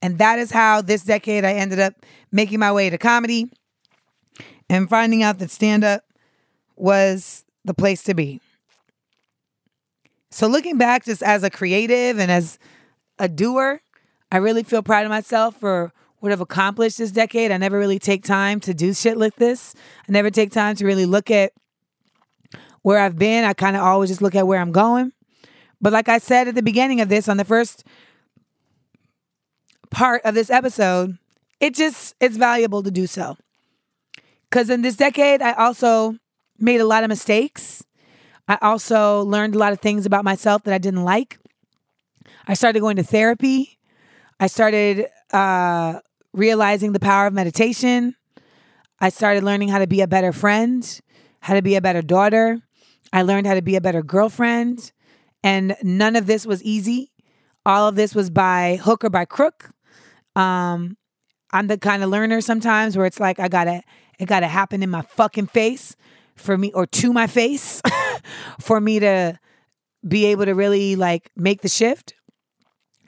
And 0.01 0.17
that 0.19 0.39
is 0.39 0.51
how 0.51 0.81
this 0.81 1.03
decade 1.03 1.45
I 1.45 1.53
ended 1.53 1.79
up 1.79 1.93
making 2.31 2.60
my 2.60 2.71
way 2.71 2.89
to 2.89 2.97
comedy 2.97 3.49
and 4.69 4.89
finding 4.89 5.23
out 5.23 5.39
that 5.39 5.51
stand 5.51 5.84
up 5.84 6.03
was 6.75 7.43
the 7.63 7.73
place 7.73 8.03
to 8.03 8.13
be. 8.13 8.41
So 10.35 10.47
looking 10.47 10.77
back 10.77 11.05
just 11.05 11.23
as 11.23 11.43
a 11.43 11.49
creative 11.49 12.19
and 12.19 12.29
as 12.29 12.59
a 13.17 13.29
doer, 13.29 13.79
I 14.29 14.35
really 14.35 14.63
feel 14.63 14.83
proud 14.83 15.05
of 15.05 15.09
myself 15.09 15.55
for 15.55 15.93
what 16.19 16.33
I've 16.33 16.41
accomplished 16.41 16.97
this 16.97 17.11
decade. 17.11 17.53
I 17.53 17.57
never 17.57 17.79
really 17.79 17.99
take 17.99 18.25
time 18.25 18.59
to 18.59 18.73
do 18.73 18.93
shit 18.93 19.15
like 19.15 19.37
this. 19.37 19.73
I 20.09 20.11
never 20.11 20.29
take 20.29 20.51
time 20.51 20.75
to 20.75 20.85
really 20.85 21.05
look 21.05 21.31
at 21.31 21.53
where 22.81 22.99
I've 22.99 23.17
been. 23.17 23.45
I 23.45 23.53
kind 23.53 23.77
of 23.77 23.83
always 23.83 24.09
just 24.09 24.21
look 24.21 24.35
at 24.35 24.45
where 24.45 24.59
I'm 24.59 24.73
going. 24.73 25.13
But 25.79 25.93
like 25.93 26.09
I 26.09 26.17
said 26.17 26.49
at 26.49 26.55
the 26.55 26.61
beginning 26.61 26.99
of 26.99 27.07
this 27.07 27.29
on 27.29 27.37
the 27.37 27.45
first 27.45 27.85
part 29.89 30.21
of 30.25 30.35
this 30.35 30.49
episode, 30.49 31.17
it 31.61 31.73
just 31.73 32.13
it's 32.19 32.35
valuable 32.35 32.83
to 32.83 32.91
do 32.91 33.07
so. 33.07 33.37
Cuz 34.51 34.69
in 34.69 34.81
this 34.81 34.97
decade 34.97 35.41
I 35.41 35.53
also 35.53 36.17
made 36.59 36.81
a 36.81 36.85
lot 36.85 37.05
of 37.05 37.09
mistakes 37.09 37.85
I 38.47 38.58
also 38.62 39.23
learned 39.23 39.55
a 39.55 39.58
lot 39.58 39.73
of 39.73 39.79
things 39.79 40.05
about 40.05 40.23
myself 40.23 40.63
that 40.63 40.73
I 40.73 40.77
didn't 40.77 41.03
like. 41.03 41.39
I 42.47 42.53
started 42.53 42.79
going 42.79 42.97
to 42.97 43.03
therapy. 43.03 43.79
I 44.39 44.47
started 44.47 45.08
uh, 45.31 45.99
realizing 46.34 46.91
the 46.91 46.99
power 46.99 47.27
of 47.27 47.34
meditation. 47.34 48.15
I 48.99 49.10
started 49.10 49.43
learning 49.43 49.69
how 49.69 49.79
to 49.79 49.88
be 49.88 50.01
a 50.01 50.08
better 50.08 50.31
friend, 50.31 51.01
how 51.39 51.53
to 51.55 51.62
be 51.62 51.75
a 51.75 51.81
better 51.81 52.01
daughter. 52.01 52.60
I 53.12 53.23
learned 53.23 53.47
how 53.47 53.55
to 53.55 53.62
be 53.62 53.75
a 53.75 53.81
better 53.81 54.03
girlfriend. 54.03 54.91
And 55.43 55.75
none 55.84 56.15
of 56.15 56.25
this 56.27 56.45
was 56.45 56.63
easy. 56.63 57.12
All 57.65 57.88
of 57.88 57.95
this 57.95 58.13
was 58.13 58.29
by 58.29 58.79
hook 58.81 59.03
or 59.03 59.10
by 59.10 59.25
crook. 59.25 59.71
Um, 60.36 60.97
I'm 61.51 61.67
the 61.67 61.77
kind 61.77 62.03
of 62.03 62.10
learner 62.10 62.41
sometimes 62.41 62.97
where 62.97 63.05
it's 63.05 63.19
like 63.19 63.39
I 63.39 63.47
gotta 63.47 63.81
it 64.19 64.25
gotta 64.27 64.47
happen 64.47 64.84
in 64.84 64.89
my 64.89 65.01
fucking 65.01 65.47
face 65.47 65.95
for 66.37 66.57
me 66.57 66.71
or 66.73 66.85
to 66.85 67.13
my 67.13 67.27
face 67.27 67.81
for 68.59 68.79
me 68.79 68.99
to 68.99 69.39
be 70.07 70.25
able 70.27 70.45
to 70.45 70.53
really 70.53 70.95
like 70.95 71.31
make 71.35 71.61
the 71.61 71.69
shift. 71.69 72.13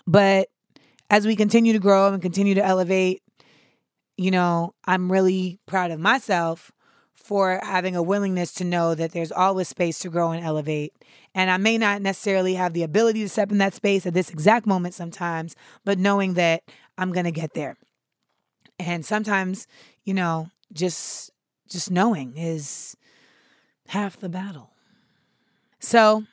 But 0.05 0.49
as 1.09 1.25
we 1.25 1.35
continue 1.35 1.73
to 1.73 1.79
grow 1.79 2.11
and 2.11 2.21
continue 2.21 2.55
to 2.55 2.65
elevate, 2.65 3.21
you 4.17 4.31
know, 4.31 4.73
I'm 4.85 5.11
really 5.11 5.59
proud 5.65 5.91
of 5.91 5.99
myself 5.99 6.71
for 7.15 7.59
having 7.61 7.95
a 7.95 8.01
willingness 8.01 8.53
to 8.53 8.63
know 8.63 8.95
that 8.95 9.11
there's 9.11 9.31
always 9.31 9.67
space 9.67 9.99
to 9.99 10.09
grow 10.09 10.31
and 10.31 10.43
elevate. 10.43 10.93
And 11.35 11.51
I 11.51 11.57
may 11.57 11.77
not 11.77 12.01
necessarily 12.01 12.53
have 12.53 12.73
the 12.73 12.83
ability 12.83 13.21
to 13.21 13.29
step 13.29 13.51
in 13.51 13.57
that 13.57 13.73
space 13.73 14.05
at 14.05 14.13
this 14.13 14.29
exact 14.29 14.65
moment 14.65 14.93
sometimes, 14.93 15.55
but 15.83 15.99
knowing 15.99 16.35
that 16.35 16.63
I'm 16.97 17.11
going 17.11 17.25
to 17.25 17.31
get 17.31 17.53
there. 17.53 17.75
And 18.79 19.05
sometimes, 19.05 19.67
you 20.03 20.13
know, 20.13 20.49
just 20.71 21.31
just 21.69 21.91
knowing 21.91 22.37
is 22.37 22.95
half 23.87 24.17
the 24.17 24.29
battle. 24.29 24.71
So 25.79 26.23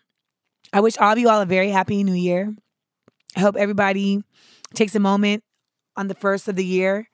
I 0.73 0.81
wish 0.81 0.97
all 0.99 1.13
of 1.13 1.19
you 1.19 1.29
all 1.29 1.41
a 1.41 1.47
very 1.47 1.71
happy 1.71 2.03
new 2.05 2.15
year. 2.15 2.55
I 3.37 3.41
hope 3.41 3.57
everybody 3.57 4.23
takes 4.75 4.95
a 4.95 5.01
moment 5.01 5.43
on 5.97 6.09
the 6.09 6.15
first 6.15 6.49
of 6.49 6.57
the 6.57 6.65
year 6.65 7.09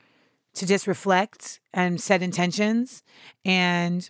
to 0.55 0.67
just 0.67 0.87
reflect 0.87 1.61
and 1.73 2.01
set 2.01 2.23
intentions. 2.23 3.03
And 3.45 4.09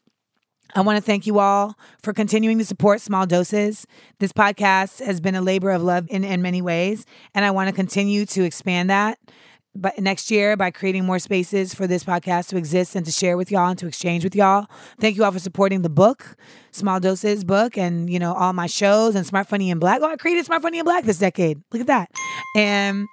I 0.75 0.83
want 0.83 0.97
to 0.97 1.03
thank 1.03 1.27
you 1.27 1.39
all 1.41 1.75
for 2.03 2.13
continuing 2.13 2.59
to 2.59 2.65
support 2.65 3.01
Small 3.01 3.27
Doses. 3.27 3.87
This 4.21 4.33
podcast 4.33 5.05
has 5.05 5.21
been 5.21 5.35
a 5.35 5.43
labor 5.43 5.71
of 5.71 5.83
love 5.83 6.07
in, 6.11 6.23
in 6.23 6.43
many 6.43 6.63
ways, 6.63 7.07
and 7.35 7.45
I 7.45 7.51
want 7.51 7.69
to 7.69 7.75
continue 7.75 8.25
to 8.27 8.45
expand 8.45 8.89
that. 8.89 9.19
But 9.75 9.99
next 10.01 10.31
year, 10.33 10.57
by 10.57 10.73
creating 10.73 11.05
more 11.05 11.21
spaces 11.21 11.75
for 11.75 11.87
this 11.87 12.03
podcast 12.03 12.49
to 12.49 12.57
exist 12.57 12.97
and 12.97 13.07
to 13.07 13.13
share 13.13 13.37
with 13.37 13.53
y'all 13.53 13.69
and 13.69 13.79
to 13.79 13.87
exchange 13.87 14.25
with 14.25 14.35
y'all. 14.35 14.67
Thank 14.99 15.17
you 15.17 15.25
all 15.25 15.31
for 15.31 15.39
supporting 15.39 15.83
the 15.83 15.89
book, 15.89 16.37
Small 16.73 16.99
Doses 16.99 17.45
book, 17.45 17.79
and 17.79 18.11
you 18.11 18.19
know 18.19 18.35
all 18.35 18.53
my 18.53 18.67
shows 18.67 19.15
and 19.15 19.25
Smart 19.25 19.47
Funny 19.47 19.71
and 19.71 19.81
Black. 19.81 20.01
Oh, 20.03 20.11
I 20.11 20.17
created 20.17 20.45
Smart 20.45 20.63
Funny 20.63 20.81
and 20.81 20.87
Black 20.87 21.05
this 21.05 21.19
decade. 21.19 21.63
Look 21.73 21.83
at 21.83 21.87
that, 21.87 22.11
and 22.57 23.07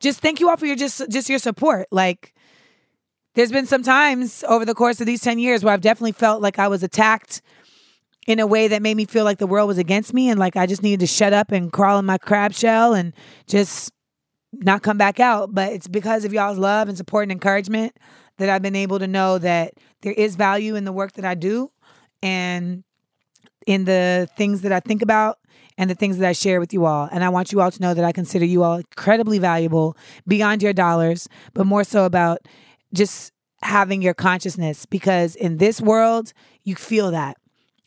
just 0.00 0.20
thank 0.20 0.40
you 0.40 0.50
all 0.50 0.56
for 0.56 0.66
your 0.66 0.76
just 0.76 1.08
just 1.10 1.28
your 1.28 1.38
support. 1.38 1.86
Like 1.92 2.34
there's 3.36 3.52
been 3.52 3.66
some 3.66 3.82
times 3.82 4.42
over 4.48 4.64
the 4.64 4.74
course 4.74 5.00
of 5.00 5.06
these 5.06 5.20
10 5.20 5.38
years 5.38 5.62
where 5.62 5.74
I've 5.74 5.82
definitely 5.82 6.12
felt 6.12 6.40
like 6.40 6.58
I 6.58 6.68
was 6.68 6.82
attacked 6.82 7.42
in 8.26 8.40
a 8.40 8.46
way 8.46 8.66
that 8.66 8.82
made 8.82 8.96
me 8.96 9.04
feel 9.04 9.24
like 9.24 9.38
the 9.38 9.46
world 9.46 9.68
was 9.68 9.78
against 9.78 10.12
me 10.14 10.30
and 10.30 10.40
like 10.40 10.56
I 10.56 10.66
just 10.66 10.82
needed 10.82 11.00
to 11.00 11.06
shut 11.06 11.32
up 11.32 11.52
and 11.52 11.70
crawl 11.70 11.98
in 11.98 12.06
my 12.06 12.18
crab 12.18 12.54
shell 12.54 12.94
and 12.94 13.12
just 13.46 13.92
not 14.60 14.82
come 14.82 14.98
back 14.98 15.20
out. 15.20 15.54
But 15.54 15.72
it's 15.72 15.88
because 15.88 16.24
of 16.24 16.32
y'all's 16.32 16.58
love 16.58 16.88
and 16.88 16.96
support 16.96 17.24
and 17.24 17.32
encouragement 17.32 17.96
that 18.38 18.48
I've 18.48 18.62
been 18.62 18.76
able 18.76 18.98
to 18.98 19.06
know 19.06 19.38
that 19.38 19.74
there 20.02 20.12
is 20.12 20.36
value 20.36 20.76
in 20.76 20.84
the 20.84 20.92
work 20.92 21.12
that 21.12 21.24
I 21.24 21.34
do 21.34 21.70
and 22.22 22.84
in 23.66 23.84
the 23.84 24.28
things 24.36 24.62
that 24.62 24.72
I 24.72 24.80
think 24.80 25.02
about 25.02 25.38
and 25.78 25.90
the 25.90 25.94
things 25.94 26.18
that 26.18 26.28
I 26.28 26.32
share 26.32 26.60
with 26.60 26.72
you 26.72 26.86
all. 26.86 27.08
And 27.10 27.24
I 27.24 27.28
want 27.28 27.52
you 27.52 27.60
all 27.60 27.70
to 27.70 27.82
know 27.82 27.94
that 27.94 28.04
I 28.04 28.12
consider 28.12 28.44
you 28.44 28.62
all 28.62 28.76
incredibly 28.76 29.38
valuable 29.38 29.96
beyond 30.26 30.62
your 30.62 30.72
dollars, 30.72 31.28
but 31.54 31.66
more 31.66 31.84
so 31.84 32.04
about 32.04 32.40
just 32.92 33.32
having 33.62 34.02
your 34.02 34.14
consciousness 34.14 34.86
because 34.86 35.34
in 35.34 35.56
this 35.58 35.80
world, 35.80 36.32
you 36.62 36.74
feel 36.76 37.10
that. 37.10 37.36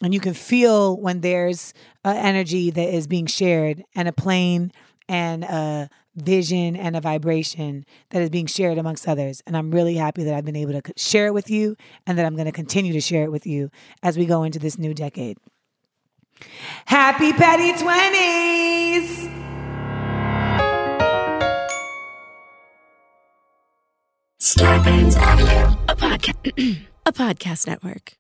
And 0.02 0.14
you 0.14 0.20
can 0.20 0.34
feel 0.34 0.98
when 1.00 1.22
there's 1.22 1.74
an 2.06 2.16
energy 2.16 2.70
that 2.72 2.94
is 2.94 3.08
being 3.08 3.26
shared 3.26 3.84
and 3.96 4.08
a 4.08 4.14
plane 4.14 4.72
and 5.10 5.44
a 5.44 5.90
vision 6.22 6.76
and 6.76 6.96
a 6.96 7.02
vibration 7.02 7.86
that 8.10 8.22
is 8.22 8.30
being 8.30 8.46
shared 8.46 8.78
amongst 8.78 9.08
others. 9.08 9.42
And 9.46 9.56
I'm 9.58 9.72
really 9.72 9.96
happy 9.96 10.24
that 10.24 10.34
I've 10.34 10.46
been 10.46 10.56
able 10.56 10.80
to 10.80 10.94
share 10.98 11.28
it 11.28 11.34
with 11.34 11.50
you 11.50 11.76
and 12.06 12.18
that 12.18 12.26
I'm 12.26 12.36
going 12.36 12.46
to 12.46 12.52
continue 12.52 12.94
to 12.94 13.02
share 13.02 13.24
it 13.24 13.32
with 13.32 13.46
you 13.46 13.70
as 14.04 14.18
we 14.18 14.26
go 14.26 14.44
into 14.44 14.60
this 14.60 14.78
new 14.78 14.94
decade. 14.94 15.38
Happy 16.86 17.34
Petty 17.34 17.74
20s! 17.74 19.40
Starburns 24.42 25.18
Audio, 25.18 25.78
a 25.90 25.96
podcast, 25.96 26.80
a 27.06 27.12
podcast 27.12 27.68
network. 27.68 28.19